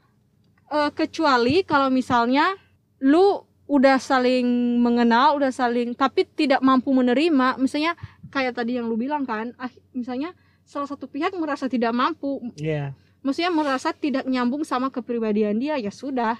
Eh, 0.68 0.90
kecuali 0.92 1.64
kalau 1.64 1.88
misalnya 1.88 2.52
lu 3.00 3.40
udah 3.68 3.96
saling 3.96 4.80
mengenal 4.80 5.40
udah 5.40 5.48
saling 5.48 5.96
tapi 5.96 6.28
tidak 6.28 6.60
mampu 6.60 6.92
menerima 6.92 7.56
misalnya 7.60 7.96
kayak 8.28 8.56
tadi 8.56 8.76
yang 8.80 8.88
lu 8.88 8.96
bilang 8.96 9.24
kan 9.24 9.56
ah, 9.60 9.72
misalnya 9.96 10.36
salah 10.68 10.88
satu 10.88 11.08
pihak 11.08 11.32
merasa 11.36 11.68
tidak 11.72 11.96
mampu. 11.96 12.40
Iya. 12.60 12.92
maksudnya 13.24 13.52
merasa 13.52 13.92
tidak 13.96 14.24
nyambung 14.28 14.62
sama 14.64 14.92
kepribadian 14.92 15.56
dia 15.56 15.80
ya 15.80 15.92
sudah 15.92 16.36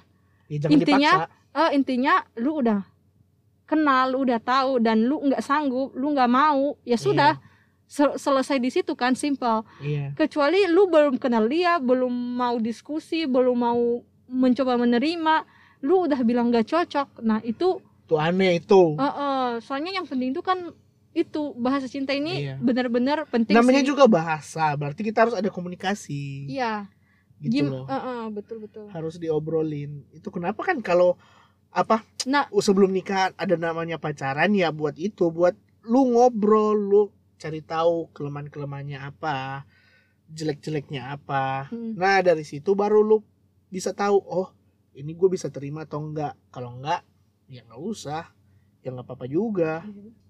Ya, 0.49 0.57
jangan 0.59 0.73
Intinya- 0.75 1.15
dipaksa. 1.23 1.61
eh 1.61 1.71
intinya 1.73 2.15
lu 2.35 2.53
udah 2.59 2.81
kenal 3.65 4.05
lu 4.09 4.25
udah 4.25 4.39
tahu 4.39 4.79
dan 4.79 5.03
lu 5.03 5.21
nggak 5.23 5.41
sanggup 5.41 5.93
lu 5.93 6.11
nggak 6.11 6.27
mau 6.27 6.77
ya 6.83 6.97
sudah 6.97 7.37
Sel- 7.87 8.17
selesai 8.17 8.57
di 8.57 8.69
situ 8.71 8.93
kan 8.93 9.13
simple 9.15 9.65
Iya. 9.79 10.13
kecuali 10.15 10.65
lu 10.67 10.87
belum 10.87 11.17
kenal 11.17 11.45
dia 11.47 11.77
belum 11.79 12.09
mau 12.35 12.57
diskusi 12.59 13.25
belum 13.25 13.57
mau 13.57 13.81
mencoba 14.27 14.77
menerima 14.77 15.35
lu 15.81 16.05
udah 16.05 16.21
bilang 16.23 16.49
gak 16.49 16.65
cocok 16.67 17.09
nah 17.19 17.41
itu 17.41 17.81
Tuh 18.05 18.17
aneh 18.19 18.57
itu. 18.59 18.93
eh, 18.95 19.05
eh, 19.05 19.49
soalnya 19.59 19.93
yang 19.95 20.05
penting 20.05 20.33
itu 20.33 20.41
kan 20.43 20.69
itu 21.13 21.53
bahasa 21.55 21.85
cinta 21.85 22.13
ini 22.13 22.45
Iya. 22.47 22.55
benar-benar 22.59 23.25
penting 23.25 23.53
Namanya 23.53 23.81
sih. 23.81 23.89
juga 23.89 24.05
bahasa, 24.07 24.69
berarti 24.75 25.01
kita 25.03 25.19
harus 25.23 25.35
ada 25.35 25.49
komunikasi. 25.49 26.45
iya 26.47 26.89
Gitu 27.39 27.63
Gim- 27.63 27.71
loh. 27.71 27.87
eh, 27.87 27.95
eh, 27.95 28.25
betul 28.31 28.59
betul 28.61 28.91
Harus 28.91 29.17
diobrolin. 29.17 30.03
Itu 30.11 30.29
kenapa 30.29 30.63
kan 30.63 30.83
kalau 30.83 31.15
apa 31.69 32.01
nah 32.25 32.49
sebelum 32.51 32.91
nikah 32.91 33.31
ada 33.37 33.55
namanya 33.55 34.01
pacaran 34.01 34.51
ya 34.53 34.73
buat 34.73 34.97
itu, 34.97 35.29
buat 35.31 35.55
lu 35.85 36.13
ngobrol, 36.13 36.75
lu 36.75 37.03
cari 37.39 37.63
tahu 37.63 38.11
kelemahan-kelemahannya 38.13 38.99
apa, 38.99 39.63
jelek-jeleknya 40.29 41.15
apa. 41.15 41.71
hmm, 41.71 41.95
Nah, 41.95 42.21
dari 42.21 42.43
situ 42.43 42.75
baru 42.75 43.01
lu 43.01 43.19
bisa 43.69 43.95
tahu, 43.95 44.19
oh, 44.19 44.49
ini 44.93 45.15
gue 45.15 45.29
bisa 45.31 45.49
terima 45.49 45.87
atau 45.87 46.03
enggak. 46.03 46.35
Kalau 46.51 46.75
enggak, 46.75 47.05
ya 47.47 47.63
nggak 47.63 47.79
usah. 47.81 48.25
Ya 48.81 48.91
nggak 48.91 49.07
apa-apa 49.07 49.27
juga. 49.27 49.85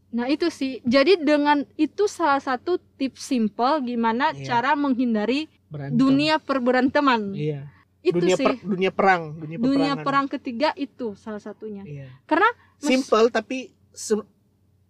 nah 0.09 0.25
itu 0.25 0.49
sih 0.49 0.81
jadi 0.89 1.21
dengan 1.21 1.69
itu 1.77 2.09
salah 2.09 2.41
satu 2.41 2.81
tips 2.97 3.29
simple 3.29 3.85
gimana 3.85 4.33
Iya. 4.33 4.49
cara 4.49 4.73
menghindari 4.73 5.53
Berantem. 5.69 5.97
dunia 5.97 6.35
perberanteman 6.39 7.33
Iya. 7.33 7.69
itu 8.01 8.17
dunia 8.17 8.35
sih 8.35 8.45
per- 8.45 8.63
dunia 8.63 8.89
perang, 8.89 9.37
dunia, 9.37 9.57
dunia 9.57 9.93
perang 9.99 10.27
ketiga 10.27 10.73
itu 10.75 11.13
salah 11.15 11.39
satunya 11.39 11.83
Iya. 11.83 12.09
Karena 12.25 12.49
Simple 12.79 13.29
tapi 13.29 13.59
se- 13.91 14.29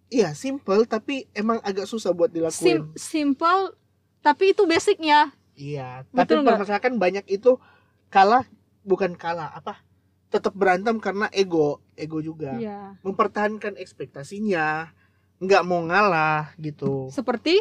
iya, 0.07 0.31
simple 0.31 0.85
tapi 0.85 1.25
emang 1.31 1.57
agak 1.59 1.83
susah 1.83 2.11
buat 2.11 2.29
sim 2.29 2.37
dilakuin. 2.37 2.81
simple 2.93 3.73
tapi 4.19 4.51
itu 4.51 4.63
basicnya 4.63 5.33
Iya, 5.53 6.07
tapi 6.07 6.37
Betul 6.37 6.45
permasalahan 6.45 6.95
banyak 6.95 7.25
itu 7.27 7.59
kalah 8.07 8.47
bukan 8.81 9.11
kalah 9.13 9.51
apa? 9.51 9.83
Tetap 10.29 10.53
berantem 10.53 10.95
karena 10.97 11.27
ego, 11.29 11.83
ego 11.93 12.21
juga. 12.21 12.55
ya 12.55 12.95
Mempertahankan 13.01 13.75
ekspektasinya, 13.75 14.93
nggak 15.37 15.63
mau 15.63 15.81
ngalah 15.81 16.53
gitu. 16.55 17.09
seperti 17.09 17.59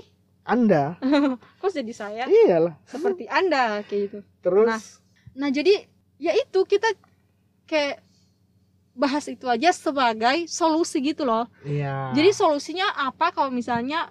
Anda, 0.49 0.97
kok 1.61 1.71
jadi 1.71 1.93
saya 1.93 2.25
iyalah. 2.25 2.75
seperti 2.85 3.29
anda 3.29 3.85
kayak 3.85 4.01
gitu 4.09 4.19
Terus 4.41 4.67
Nah. 4.67 4.81
nah 5.37 5.49
jadi 5.49 5.85
ya 6.17 6.33
itu 6.33 6.61
kita 6.65 6.89
kayak 7.65 8.01
bahas 8.93 9.29
itu 9.29 9.47
aja 9.47 9.71
sebagai 9.71 10.49
solusi 10.49 10.99
gitu 11.01 11.23
loh 11.23 11.47
iya. 11.63 12.11
jadi 12.11 12.33
solusinya 12.33 12.91
apa 12.99 13.31
kalau 13.31 13.47
misalnya 13.49 14.11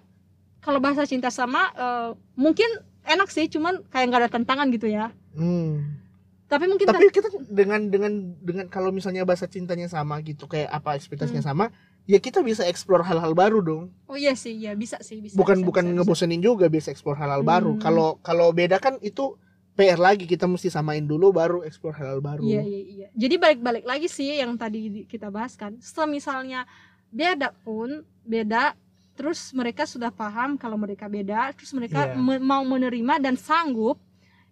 kalau 0.61 0.79
bahasa 0.79 1.03
cinta 1.03 1.27
sama 1.27 1.73
eh, 1.73 2.09
mungkin 2.33 2.69
enak 3.03 3.27
sih 3.27 3.47
cuman 3.47 3.83
kayak 3.87 4.05
nggak 4.07 4.21
ada 4.23 4.31
tantangan 4.31 4.69
gitu 4.69 4.87
ya 4.87 5.11
Hmm. 5.33 5.99
tapi 6.45 6.65
mungkin 6.65 6.87
Tapi 6.87 7.11
kita 7.11 7.27
dengan 7.45 7.91
dengan 7.91 8.13
dengan 8.39 8.65
kalau 8.67 8.89
misalnya 8.89 9.21
bahasa 9.21 9.45
cintanya 9.45 9.85
sama 9.85 10.17
gitu 10.21 10.45
kayak 10.45 10.71
apa 10.71 10.95
ekspektasinya 10.95 11.41
Hmm. 11.41 11.49
sama, 11.51 11.65
ya 12.07 12.17
kita 12.17 12.39
bisa 12.41 12.63
explore 12.63 13.03
hal-hal 13.03 13.31
baru 13.33 13.59
dong. 13.59 13.83
oh 14.05 14.15
iya 14.15 14.31
sih 14.33 14.55
ya 14.57 14.73
bisa 14.73 14.95
sih 14.99 15.19
bisa 15.19 15.35
bukan 15.35 15.59
bisa, 15.59 15.67
bukan 15.67 15.83
bisa, 15.83 15.91
bisa. 15.91 15.97
ngebosenin 16.01 16.41
juga 16.41 16.65
bisa 16.67 16.87
explore 16.87 17.15
hal-hal 17.15 17.43
baru 17.43 17.75
Hmm. 17.75 17.81
kalau 17.81 18.07
kalau 18.21 18.49
beda 18.49 18.77
kan 18.77 18.95
itu 19.01 19.35
PR 19.75 19.99
lagi 19.99 20.25
kita 20.25 20.43
mesti 20.45 20.67
samain 20.67 21.03
dulu 21.03 21.29
baru 21.31 21.61
explore 21.61 21.93
hal-hal 21.93 22.17
baru 22.19 22.41
Iya 22.41 22.63
iya 22.63 22.81
iya. 22.81 23.07
Jadi 23.13 23.35
balik-balik 23.37 23.85
lagi 23.85 24.07
sih 24.07 24.33
yang 24.33 24.55
tadi 24.55 24.89
di- 24.89 25.05
kita 25.05 25.29
bahas 25.29 25.53
kan. 25.53 25.77
Semisalnya 25.77 26.65
beda 27.09 27.53
pun 27.61 28.01
beda, 28.23 28.73
terus 29.13 29.53
mereka 29.53 29.85
sudah 29.85 30.09
paham 30.09 30.55
kalau 30.55 30.75
mereka 30.75 31.05
beda, 31.07 31.53
terus 31.53 31.69
mereka 31.71 32.09
Iya. 32.09 32.17
me- 32.17 32.41
mau 32.41 32.63
menerima 32.63 33.19
dan 33.19 33.37
sanggup, 33.37 34.01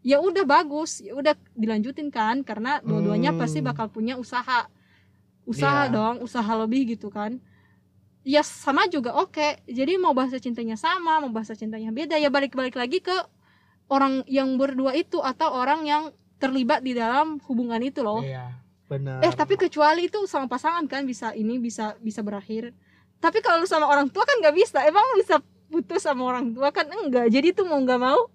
ya 0.01 0.19
udah 0.19 0.45
bagus, 0.45 1.01
ya 1.01 1.11
udah 1.11 1.33
dilanjutin 1.53 2.07
kan 2.09 2.39
karena 2.39 2.77
dua-duanya 2.79 3.31
Hmm. 3.31 3.39
pasti 3.39 3.59
bakal 3.59 3.87
punya 3.87 4.15
usaha, 4.15 4.69
usaha 5.45 5.87
Iya. 5.87 5.93
dong, 5.93 6.15
usaha 6.21 6.51
lebih 6.57 6.97
gitu 6.97 7.07
kan. 7.09 7.37
Ya 8.25 8.41
sama 8.41 8.89
juga 8.89 9.13
oke. 9.13 9.61
Jadi 9.69 10.01
mau 10.01 10.17
bahasa 10.17 10.41
cintanya 10.41 10.73
sama, 10.75 11.21
mau 11.21 11.29
bahasa 11.29 11.53
cintanya 11.53 11.93
beda, 11.93 12.17
ya 12.17 12.33
balik-balik 12.33 12.73
lagi 12.73 12.97
ke 12.99 13.13
orang 13.85 14.25
yang 14.25 14.57
berdua 14.57 14.97
itu 14.97 15.21
atau 15.21 15.53
orang 15.53 15.85
yang 15.85 16.03
terlibat 16.41 16.81
di 16.81 16.97
dalam 16.97 17.37
hubungan 17.45 17.79
itu 17.79 18.01
loh. 18.01 18.25
iya 18.25 18.49
benar 18.85 19.21
Eh 19.25 19.33
tapi 19.33 19.57
kecuali 19.57 20.09
itu 20.09 20.25
sama 20.29 20.45
pasangan 20.45 20.85
kan 20.85 21.05
bisa 21.05 21.33
ini 21.33 21.57
bisa 21.61 21.93
bisa 22.01 22.25
berakhir. 22.25 22.73
Tapi 23.21 23.41
kalau 23.41 23.61
lu 23.61 23.69
sama 23.69 23.85
orang 23.89 24.09
tua 24.09 24.25
kan 24.25 24.41
nggak 24.41 24.55
bisa. 24.57 24.81
Emang 24.85 25.01
lu 25.13 25.21
bisa 25.21 25.37
putus 25.69 26.01
sama 26.05 26.25
orang 26.25 26.49
tua 26.53 26.69
kan 26.73 26.85
enggak. 26.85 27.29
Jadi 27.29 27.53
itu 27.53 27.61
mau 27.65 27.77
nggak 27.77 28.01
mau 28.01 28.29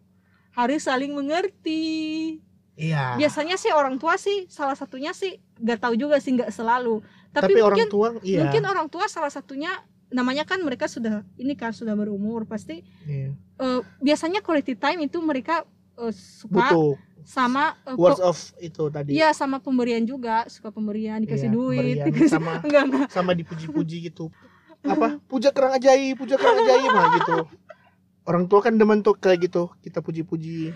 harus 0.54 0.86
saling 0.86 1.10
mengerti. 1.14 2.38
Iya. 2.80 3.04
Biasanya 3.20 3.54
sih 3.54 3.68
orang 3.70 4.00
tua 4.00 4.16
sih 4.16 4.48
salah 4.48 4.72
satunya 4.72 5.12
sih 5.12 5.36
nggak 5.60 5.78
tahu 5.78 5.94
juga 5.94 6.16
sih 6.16 6.32
nggak 6.32 6.48
selalu. 6.48 7.04
tapi, 7.30 7.52
Tapi, 7.52 7.60
orang 7.60 7.78
mungkin 7.78 7.88
tua 7.92 8.08
iya. 8.24 8.40
mungkin 8.42 8.62
orang 8.64 8.88
tua 8.88 9.04
salah 9.06 9.30
satunya 9.30 9.70
namanya 10.10 10.42
kan 10.42 10.58
mereka 10.58 10.90
sudah 10.90 11.22
ini 11.38 11.54
kan 11.54 11.70
sudah 11.70 11.94
berumur 11.94 12.42
pasti 12.42 12.82
Iya. 13.06 13.30
eh, 13.36 13.80
biasanya 14.02 14.42
quality 14.42 14.74
time 14.74 15.06
itu 15.06 15.22
mereka 15.22 15.62
eh, 15.94 16.10
suka 16.10 16.50
butuh 16.74 16.98
sama 17.22 17.78
eh, 17.86 17.94
words 17.94 18.18
of 18.18 18.34
itu 18.58 18.90
tadi. 18.90 19.14
Iya 19.14 19.30
sama 19.30 19.62
pemberian 19.62 20.02
juga 20.02 20.42
suka 20.50 20.74
pemberian 20.74 21.22
dikasih 21.22 21.46
Iya, 21.46 21.54
duit 21.54 21.78
pemberian. 21.78 22.06
dikasih 22.10 22.30
sama 22.32 22.50
enggak 22.66 22.82
enggak 22.88 23.06
sama 23.12 23.30
dipuji-puji 23.36 24.10
gitu. 24.10 24.32
Apa? 24.82 25.22
Puja 25.30 25.54
kerang 25.54 25.76
ajaib 25.76 26.18
puja 26.18 26.34
kerang 26.34 26.58
ajaib. 26.58 26.90
Nah 26.90 27.06
gitu. 27.14 27.36
Orang 28.26 28.50
tua 28.50 28.60
kan 28.60 28.74
demen 28.74 29.00
tuh 29.00 29.14
kayak 29.14 29.46
gitu 29.46 29.70
kita 29.80 30.02
puji-puji 30.02 30.74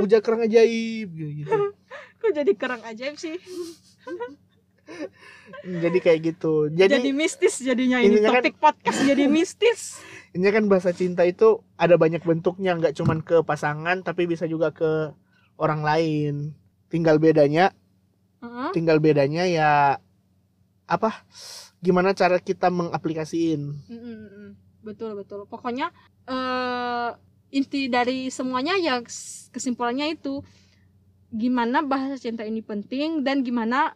puja 0.00 0.18
kerang 0.24 0.42
ajaib 0.44 1.08
gitu 1.12 1.52
kok 2.20 2.32
jadi 2.36 2.52
kerang 2.52 2.82
ajaib 2.84 3.16
sih? 3.16 3.36
Jadi 5.60 5.98
kayak 6.02 6.20
gitu. 6.34 6.70
Jadi, 6.70 6.98
jadi 6.98 7.10
mistis 7.14 7.62
jadinya 7.62 7.98
ini 8.02 8.22
kan- 8.22 8.42
topik 8.42 8.56
podcast 8.58 8.98
jadi 9.06 9.26
mistis. 9.26 9.98
Ini 10.30 10.46
kan 10.54 10.70
bahasa 10.70 10.94
cinta 10.94 11.26
itu 11.26 11.58
ada 11.74 11.98
banyak 11.98 12.22
bentuknya 12.22 12.78
nggak 12.78 12.94
cuman 12.94 13.18
ke 13.18 13.42
pasangan 13.42 13.98
tapi 14.06 14.30
bisa 14.30 14.46
juga 14.46 14.70
ke 14.70 15.10
orang 15.58 15.82
lain. 15.82 16.54
Tinggal 16.86 17.18
bedanya 17.18 17.74
Heeh. 18.38 18.70
tinggal 18.70 19.02
bedanya 19.02 19.42
ya 19.50 19.98
apa 20.86 21.26
gimana 21.82 22.14
cara 22.14 22.38
kita 22.38 22.70
mengaplikasiin. 22.70 23.74
Mm, 23.90 23.98
mm, 23.98 24.18
mm. 24.30 24.50
betul 24.86 25.18
betul. 25.18 25.50
Pokoknya 25.50 25.90
eh 26.30 27.10
inti 27.50 27.90
dari 27.90 28.30
semuanya 28.30 28.78
ya 28.78 29.02
kesimpulannya 29.50 30.14
itu 30.14 30.42
gimana 31.30 31.82
bahasa 31.82 32.18
cinta 32.18 32.42
ini 32.42 32.62
penting 32.62 33.22
dan 33.22 33.42
gimana 33.46 33.94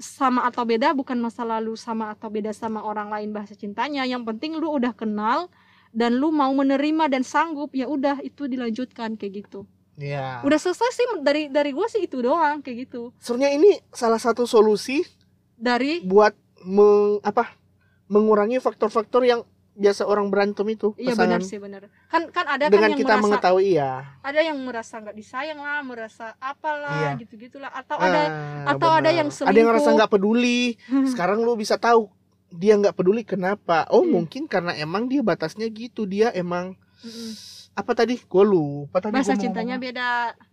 sama 0.00 0.48
atau 0.48 0.64
beda 0.64 0.96
bukan 0.96 1.20
masa 1.20 1.44
lalu 1.44 1.76
sama 1.76 2.10
atau 2.10 2.32
beda 2.32 2.50
sama 2.56 2.80
orang 2.82 3.12
lain 3.12 3.30
bahasa 3.36 3.52
cintanya. 3.52 4.02
Yang 4.08 4.32
penting 4.32 4.56
lu 4.56 4.72
udah 4.72 4.96
kenal 4.96 5.52
dan 5.92 6.16
lu 6.16 6.32
mau 6.32 6.50
menerima 6.56 7.12
dan 7.12 7.22
sanggup 7.22 7.76
ya 7.76 7.86
udah 7.86 8.18
itu 8.24 8.48
dilanjutkan 8.48 9.14
kayak 9.20 9.46
gitu. 9.46 9.68
Iya. 10.00 10.40
udah 10.40 10.56
selesai 10.56 10.96
sih 10.96 11.04
dari 11.20 11.52
dari 11.52 11.76
gue 11.76 11.84
sih 11.92 12.08
itu 12.08 12.24
doang 12.24 12.64
kayak 12.64 12.88
gitu. 12.88 13.12
Sebenarnya 13.20 13.52
ini 13.60 13.70
salah 13.92 14.16
satu 14.16 14.48
solusi 14.48 15.04
dari? 15.60 16.00
buat 16.00 16.32
meng, 16.64 17.20
apa 17.20 17.52
mengurangi 18.08 18.56
faktor-faktor 18.64 19.28
yang 19.28 19.44
biasa 19.80 20.04
orang 20.04 20.28
berantem 20.28 20.66
itu 20.68 20.92
iya 20.94 21.16
benar 21.16 21.40
sih 21.40 21.56
benar 21.56 21.88
kan 22.06 22.28
kan 22.28 22.44
ada 22.44 22.68
dengan 22.68 22.84
kan 22.84 22.90
yang 22.92 23.00
kita 23.00 23.14
merasa 23.14 23.24
mengetahui 23.24 23.70
ya 23.72 23.92
ada 24.20 24.40
yang 24.40 24.58
merasa 24.60 24.94
nggak 24.98 25.16
disayang 25.16 25.56
lah 25.56 25.80
merasa 25.80 26.36
apalah 26.36 26.92
Iya. 27.10 27.10
gitu 27.18 27.40
gitulah 27.40 27.72
atau 27.72 27.96
ada 27.96 28.20
Ah, 28.68 28.76
atau 28.76 28.88
ada 28.90 29.08
benar. 29.08 29.16
yang 29.16 29.28
ada 29.32 29.56
yang 29.56 29.70
selingkuh. 29.72 29.94
nggak 29.96 30.10
peduli 30.10 30.76
sekarang 31.10 31.40
lu 31.40 31.56
bisa 31.56 31.74
tahu 31.74 32.12
dia 32.50 32.76
nggak 32.76 32.92
peduli 32.92 33.24
kenapa 33.24 33.88
oh 33.88 34.02
Iya. 34.02 34.12
mungkin 34.12 34.42
karena 34.44 34.76
emang 34.76 35.06
dia 35.06 35.22
batasnya 35.22 35.64
gitu 35.66 36.04
dia 36.04 36.28
emang 36.30 36.76
Mm-mm. 37.00 37.30
apa 37.72 37.92
tadi 37.94 38.20
gue 38.20 38.44
lupa 38.44 39.00
tadi 39.00 39.16
bahasa 39.16 39.32
cintanya 39.32 39.74
ngomong 39.74 39.86
beda 39.88 40.10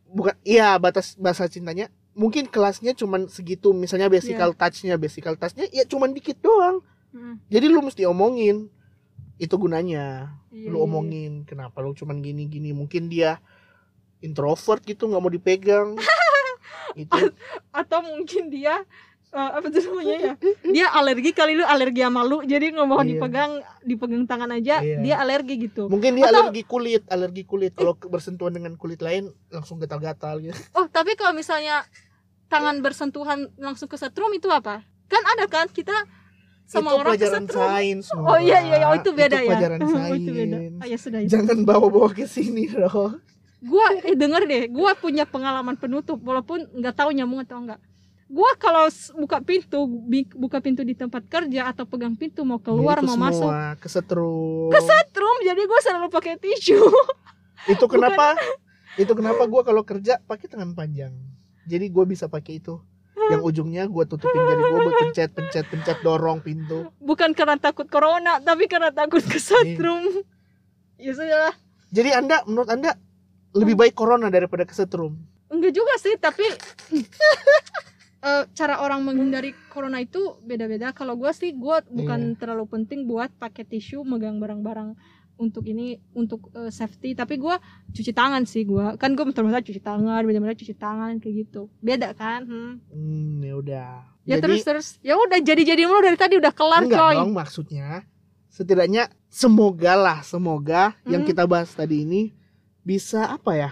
bukan 0.08 0.34
iya 0.42 0.78
batas 0.78 1.20
bahasa 1.20 1.46
cintanya 1.46 1.92
mungkin 2.14 2.48
kelasnya 2.48 2.96
cuman 2.96 3.28
segitu 3.28 3.76
misalnya 3.76 4.08
basical 4.08 4.50
Iya. 4.50 4.58
touchnya 4.58 4.96
basical 4.96 5.36
touchnya 5.36 5.68
ya 5.68 5.84
cuman 5.84 6.16
dikit 6.16 6.40
doang 6.40 6.80
Mm-mm. 7.12 7.44
jadi 7.46 7.68
lu 7.68 7.82
mesti 7.82 8.08
omongin 8.08 8.72
itu 9.38 9.54
gunanya. 9.54 10.34
Iya, 10.50 10.70
lu 10.70 10.82
iya, 10.82 10.84
omongin 10.84 11.34
kenapa 11.44 11.80
lu 11.80 11.94
cuman 11.94 12.20
gini 12.20 12.46
gini 12.46 12.74
mungkin 12.74 13.08
dia 13.08 13.38
introvert 14.20 14.82
gitu 14.82 15.06
nggak 15.06 15.22
mau 15.22 15.30
dipegang. 15.30 15.94
Itu. 16.98 17.14
Iya. 17.14 17.30
atau 17.70 18.02
mungkin 18.02 18.50
dia 18.50 18.82
eh, 19.30 19.50
apa 19.54 19.70
tuh 19.70 19.86
namanya 19.86 20.18
ya? 20.18 20.34
Dia 20.66 20.88
alergi 20.90 21.30
kali 21.30 21.54
lu 21.54 21.62
alergi 21.62 22.02
sama 22.02 22.26
lu 22.26 22.42
jadi 22.42 22.74
nggak 22.74 22.88
mau 22.88 22.98
Iya. 23.00 23.10
dipegang 23.14 23.52
dipegang 23.86 24.24
tangan 24.26 24.50
aja 24.52 24.82
Iya. 24.82 24.98
dia 25.00 25.16
alergi 25.22 25.62
gitu. 25.62 25.86
Mungkin 25.86 26.18
dia 26.18 26.26
Atau- 26.28 26.50
alergi 26.50 26.64
kulit 26.66 27.04
alergi 27.06 27.44
kulit. 27.46 27.78
Kalau 27.78 27.94
bersentuhan 27.94 28.50
dengan 28.52 28.74
kulit 28.74 28.98
lain 28.98 29.30
langsung 29.48 29.78
gatal-gatal 29.78 30.42
gitu. 30.42 30.58
Oh 30.74 30.90
tapi 30.90 31.14
kalau 31.14 31.38
misalnya 31.38 31.86
tangan 32.50 32.82
bersentuhan 32.82 33.54
langsung 33.56 33.86
ke 33.86 33.96
setrum 33.96 34.34
itu 34.34 34.50
apa? 34.50 34.82
Kan 35.06 35.22
ada 35.28 35.46
kan 35.46 35.70
kita 35.70 35.94
sama 36.68 36.92
itu 36.92 37.00
orang 37.00 37.14
pelajaran 37.16 37.44
kesetrum 37.48 37.64
sains 37.64 38.06
oh 38.12 38.38
iya 38.38 38.60
iya 38.60 38.76
iya. 38.84 38.88
oh 38.92 38.96
itu 39.00 39.10
beda 39.16 39.38
ya. 39.40 39.50
pelajaran 39.56 39.80
Oh, 39.88 39.90
sains 39.90 40.20
itu 40.20 40.32
beda. 40.36 40.58
oh, 40.84 40.88
ya 40.88 40.98
sudah 41.00 41.20
ya. 41.24 41.28
jangan 41.32 41.58
bawa-bawa 41.64 42.10
ke 42.12 42.28
sini 42.28 42.68
loh 42.76 43.16
gua 43.58 43.90
eh 44.06 44.14
denger 44.14 44.46
deh. 44.46 44.64
Gua 44.70 44.94
punya 44.94 45.26
pengalaman 45.26 45.74
penutup 45.82 46.22
walaupun 46.22 46.70
nggak 46.78 46.94
tahu 46.94 47.10
nyambung 47.10 47.42
atau 47.42 47.58
enggak 47.58 47.82
gua 48.28 48.52
kalau 48.60 48.92
buka 49.16 49.40
pintu 49.40 49.88
buka 50.36 50.60
pintu 50.60 50.84
di 50.84 50.92
tempat 50.94 51.24
kerja 51.32 51.72
atau 51.72 51.88
pegang 51.88 52.12
pintu 52.20 52.44
mau 52.44 52.60
keluar 52.60 53.00
Ya, 53.00 53.08
itu 53.08 53.10
mau 53.16 53.18
masuk. 53.32 53.48
semua 53.48 53.64
kesetrum. 53.80 54.70
Kesetrum 54.70 55.38
jadi 55.48 55.62
gua 55.64 55.80
selalu 55.82 56.08
pakai 56.12 56.36
tisu. 56.38 56.78
Itu 57.74 57.88
kenapa? 57.90 58.36
Itu 59.00 59.16
kenapa 59.16 59.44
gua 59.48 59.64
kalau 59.64 59.84
kerja 59.84 60.20
pakai 60.24 60.48
tangan 60.52 60.76
panjang? 60.76 61.16
Jadi 61.68 61.88
gua 61.92 62.04
bisa 62.08 62.28
pakai 62.30 62.60
itu 62.64 62.80
yang 63.28 63.42
ujungnya 63.44 63.84
gua 63.86 64.08
tutupin 64.08 64.36
jari 64.38 64.62
gua 64.62 64.80
buat 64.84 64.96
pencet 65.10 65.30
pencet 65.32 65.66
pencet 65.68 65.98
dorong 66.02 66.40
pintu. 66.40 66.90
Bukan 67.00 67.36
karena 67.36 67.60
takut 67.60 67.88
corona 67.88 68.40
tapi 68.40 68.66
karena 68.66 68.90
takut 68.92 69.22
kesetrum 69.24 70.24
ya 70.98 71.14
sudah 71.14 71.54
jadi 71.94 72.18
anda 72.18 72.42
menurut 72.50 72.68
anda 72.68 72.98
lebih 73.54 73.78
baik 73.78 73.94
corona 73.94 74.28
daripada 74.28 74.66
kesetrum 74.66 75.14
enggak 75.48 75.72
juga 75.72 75.94
sih 76.02 76.18
tapi 76.20 76.44
eh, 78.28 78.44
cara 78.52 78.82
orang 78.84 79.06
menghindari 79.06 79.54
corona 79.72 80.02
itu 80.02 80.36
beda-beda. 80.44 80.92
Kalau 80.92 81.16
gua 81.16 81.32
sih 81.32 81.54
gua 81.54 81.86
bukan 81.88 82.34
Iya. 82.34 82.38
terlalu 82.42 82.66
penting 82.68 83.06
buat 83.08 83.32
pakai 83.38 83.64
tisu 83.64 84.04
megang 84.04 84.42
barang-barang 84.42 84.98
untuk 85.38 85.64
ini 85.66 85.98
untuk 86.12 86.50
eh, 86.52 86.70
safety. 86.70 87.14
Tapi 87.14 87.38
gua 87.38 87.58
cuci 87.88 88.12
tangan 88.12 88.44
sih 88.44 88.62
gua. 88.62 88.98
Kan 88.98 89.14
gua 89.14 89.26
benar-benar 89.26 89.62
cuci 89.62 89.80
tangan 89.80 90.22
benar-benar 90.22 90.54
cuci 90.54 90.74
tangan 90.74 91.18
kayak 91.18 91.48
gitu. 91.48 91.70
Beda 91.80 92.12
kan? 92.12 92.44
Hmm. 92.44 92.74
hmm 92.90 93.38
ya 93.42 93.54
udah. 93.56 93.90
Ya 94.22 94.36
Jadi- 94.36 94.42
terus 94.44 94.62
terus. 94.62 94.88
Ya 95.00 95.16
udah 95.16 95.40
jadi-jadi 95.40 95.86
mulu 95.86 96.04
dari 96.04 96.18
tadi 96.18 96.36
udah 96.36 96.52
kelar 96.52 96.84
Enggak 96.84 97.00
coy. 97.00 97.16
dong 97.16 97.32
maksudnya 97.32 97.88
setidaknya 98.50 99.08
semoga 99.30 99.94
lah 99.94 100.20
semoga 100.22 100.98
yang 101.06 101.22
Hmm. 101.22 101.30
kita 101.30 101.46
bahas 101.46 101.70
tadi 101.72 102.04
ini 102.04 102.34
bisa 102.82 103.30
apa 103.30 103.54
ya? 103.54 103.72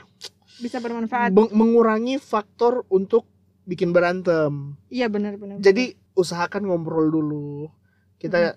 Bisa 0.56 0.80
bermanfaat. 0.80 1.34
Meng- 1.34 1.51
mengurangi 1.51 2.15
faktor 2.15 2.86
untuk 2.88 3.25
bikin 3.65 3.89
berantem. 3.89 4.78
Iya 4.88 5.10
benar-benar 5.10 5.58
jadi 5.58 5.97
usahakan 6.13 6.69
ngobrol 6.69 7.10
dulu. 7.10 7.67
Kita 8.15 8.56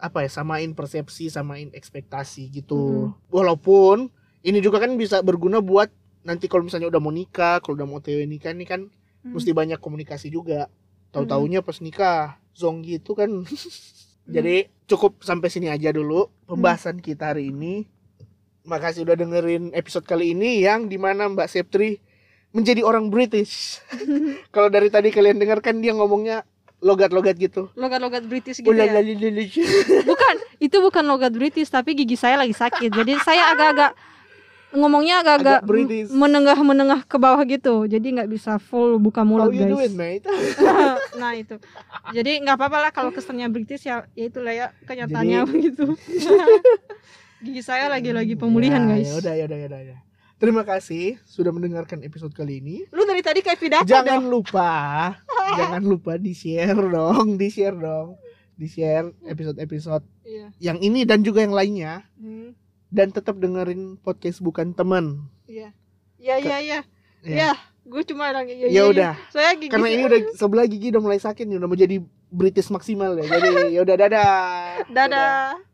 apa 0.00 0.24
ya 0.24 0.30
samain 0.32 0.72
persepsi 0.72 1.28
samain 1.28 1.68
ekspektasi 1.70 2.48
gitu. 2.50 3.12
Walaupun 3.28 4.08
ini 4.40 4.58
juga 4.58 4.80
kan 4.80 4.96
bisa 4.96 5.20
berguna 5.20 5.60
buat 5.60 5.92
nanti 6.24 6.48
kalau 6.48 6.64
misalnya 6.64 6.88
udah 6.88 7.00
mau 7.00 7.12
nikah 7.12 7.60
kalau 7.60 7.76
udah 7.76 7.88
mau 7.88 8.00
TW 8.00 8.24
nikah 8.24 8.52
nih 8.56 8.68
kan 8.68 8.82
Hmm. 9.20 9.36
mesti 9.36 9.52
banyak 9.52 9.76
komunikasi 9.84 10.32
juga. 10.32 10.72
Tahu 11.12 11.28
taunya 11.28 11.60
pas 11.60 11.76
nikah 11.84 12.40
zong 12.56 12.80
gitu 12.80 13.12
kan 13.12 13.28
jadi 14.34 14.72
cukup 14.88 15.20
sampai 15.20 15.52
sini 15.52 15.68
aja 15.68 15.92
dulu 15.92 16.32
pembahasan 16.48 17.04
kita 17.04 17.36
hari 17.36 17.52
ini. 17.52 17.84
Makasih 18.64 19.04
udah 19.04 19.16
dengerin 19.20 19.76
episode 19.76 20.08
kali 20.08 20.32
ini 20.32 20.64
yang 20.64 20.88
di 20.88 20.96
mana 20.96 21.28
Mbak 21.28 21.48
Septri 21.52 22.00
menjadi 22.56 22.80
orang 22.80 23.12
British. 23.12 23.84
Kalau 24.54 24.72
dari 24.72 24.88
tadi 24.88 25.12
kalian 25.12 25.36
dengarkan 25.36 25.84
dia 25.84 25.92
ngomongnya 25.92 26.48
logat-logat 26.80 27.36
gitu. 27.36 27.68
Logat-logat 27.72 28.24
British 28.24 28.58
gitu 28.58 28.72
ya? 28.72 28.88
bukan 30.10 30.34
itu 30.58 30.76
bukan 30.76 31.04
logat 31.04 31.30
British 31.30 31.68
tapi 31.68 31.92
gigi 31.92 32.16
saya 32.16 32.36
lagi 32.36 32.52
sakit. 32.52 32.88
Jadi 32.90 33.20
saya 33.20 33.52
agak-agak 33.52 33.92
ngomongnya 34.70 35.18
agak-agak 35.18 35.60
Agak 35.60 35.66
British. 35.66 36.08
menengah 36.08 36.58
menengah 36.60 37.00
ke 37.02 37.16
bawah 37.16 37.42
gitu. 37.42 37.84
Jadi 37.84 38.06
nggak 38.14 38.30
bisa 38.30 38.56
full 38.56 38.96
buka 38.96 39.20
How 39.20 39.28
mulut 39.28 39.50
you 39.50 39.66
guys. 39.66 39.72
doing 39.72 39.94
mate? 39.94 40.24
nah 41.20 41.34
itu. 41.34 41.58
Jadi 42.10 42.40
nggak 42.40 42.56
apa-apa 42.56 42.78
lah 42.78 42.90
kalau 42.90 43.10
kesannya 43.10 43.46
British 43.48 43.84
ya 43.84 44.06
ya 44.12 44.24
itulah 44.26 44.50
ya 44.50 44.66
kenyataannya 44.84 45.38
Jadi- 45.42 45.50
begitu 45.50 45.84
gigi 47.44 47.62
saya 47.64 47.88
lagi-lagi 47.88 48.36
pemulihan 48.36 48.84
Ya, 48.84 48.88
guys. 48.90 49.06
Ya 49.06 49.16
udah 49.16 49.32
ya 49.34 49.44
udah 49.44 49.58
ya 49.58 49.68
udah. 49.68 49.98
Ya. 50.40 50.48
Terima 50.48 50.64
kasih 50.64 51.20
sudah 51.28 51.52
mendengarkan 51.52 52.00
episode 52.00 52.32
kali 52.32 52.64
ini. 52.64 52.88
lu 52.88 53.04
dari 53.04 53.20
tadi 53.20 53.44
kayak 53.44 53.60
pidato 53.60 53.84
jangan 53.84 54.24
dah. 54.24 54.32
lupa 54.32 54.72
jangan 55.60 55.84
lupa 55.84 56.16
di 56.16 56.32
share 56.32 56.80
dong 56.80 57.36
di 57.36 57.52
share 57.52 57.76
dong. 57.76 58.16
Di 58.60 58.68
share 58.68 59.08
episode-episode 59.24 60.04
iya. 60.24 60.52
yang 60.60 60.76
ini 60.84 61.08
dan 61.08 61.24
juga 61.24 61.40
yang 61.40 61.56
lainnya. 61.56 62.04
Hmm, 62.20 62.52
dan 62.92 63.08
tetap 63.08 63.40
dengerin 63.40 63.96
podcast 64.00 64.44
bukan 64.44 64.72
teman 64.76 65.28
iya. 65.48 65.72
Iya 66.20 66.36
iya 66.36 66.56
iya. 66.60 66.80
Ya. 67.24 67.36
ya 67.36 67.52
gue 67.80 68.02
cuma 68.04 68.28
lagi 68.28 68.52
ya, 68.56 68.64
ya 68.64 68.68
iya, 68.68 68.72
iya. 68.72 68.82
udah. 68.92 69.12
Saya 69.32 69.50
gigi 69.56 69.72
karena 69.72 69.88
ini 69.88 70.02
udah 70.04 70.20
sebelah 70.36 70.66
gigi 70.68 70.88
udah 70.92 71.02
mulai 71.04 71.20
sakit 71.20 71.44
nih 71.48 71.56
udah 71.56 71.68
mau 71.68 71.76
jadi 71.76 71.96
British 72.28 72.68
maksimal 72.68 73.16
ya 73.16 73.24
jadi 73.28 73.48
ya 73.72 73.80
udah 73.84 73.96
dadah. 73.96 74.32
Dadah 74.96 75.69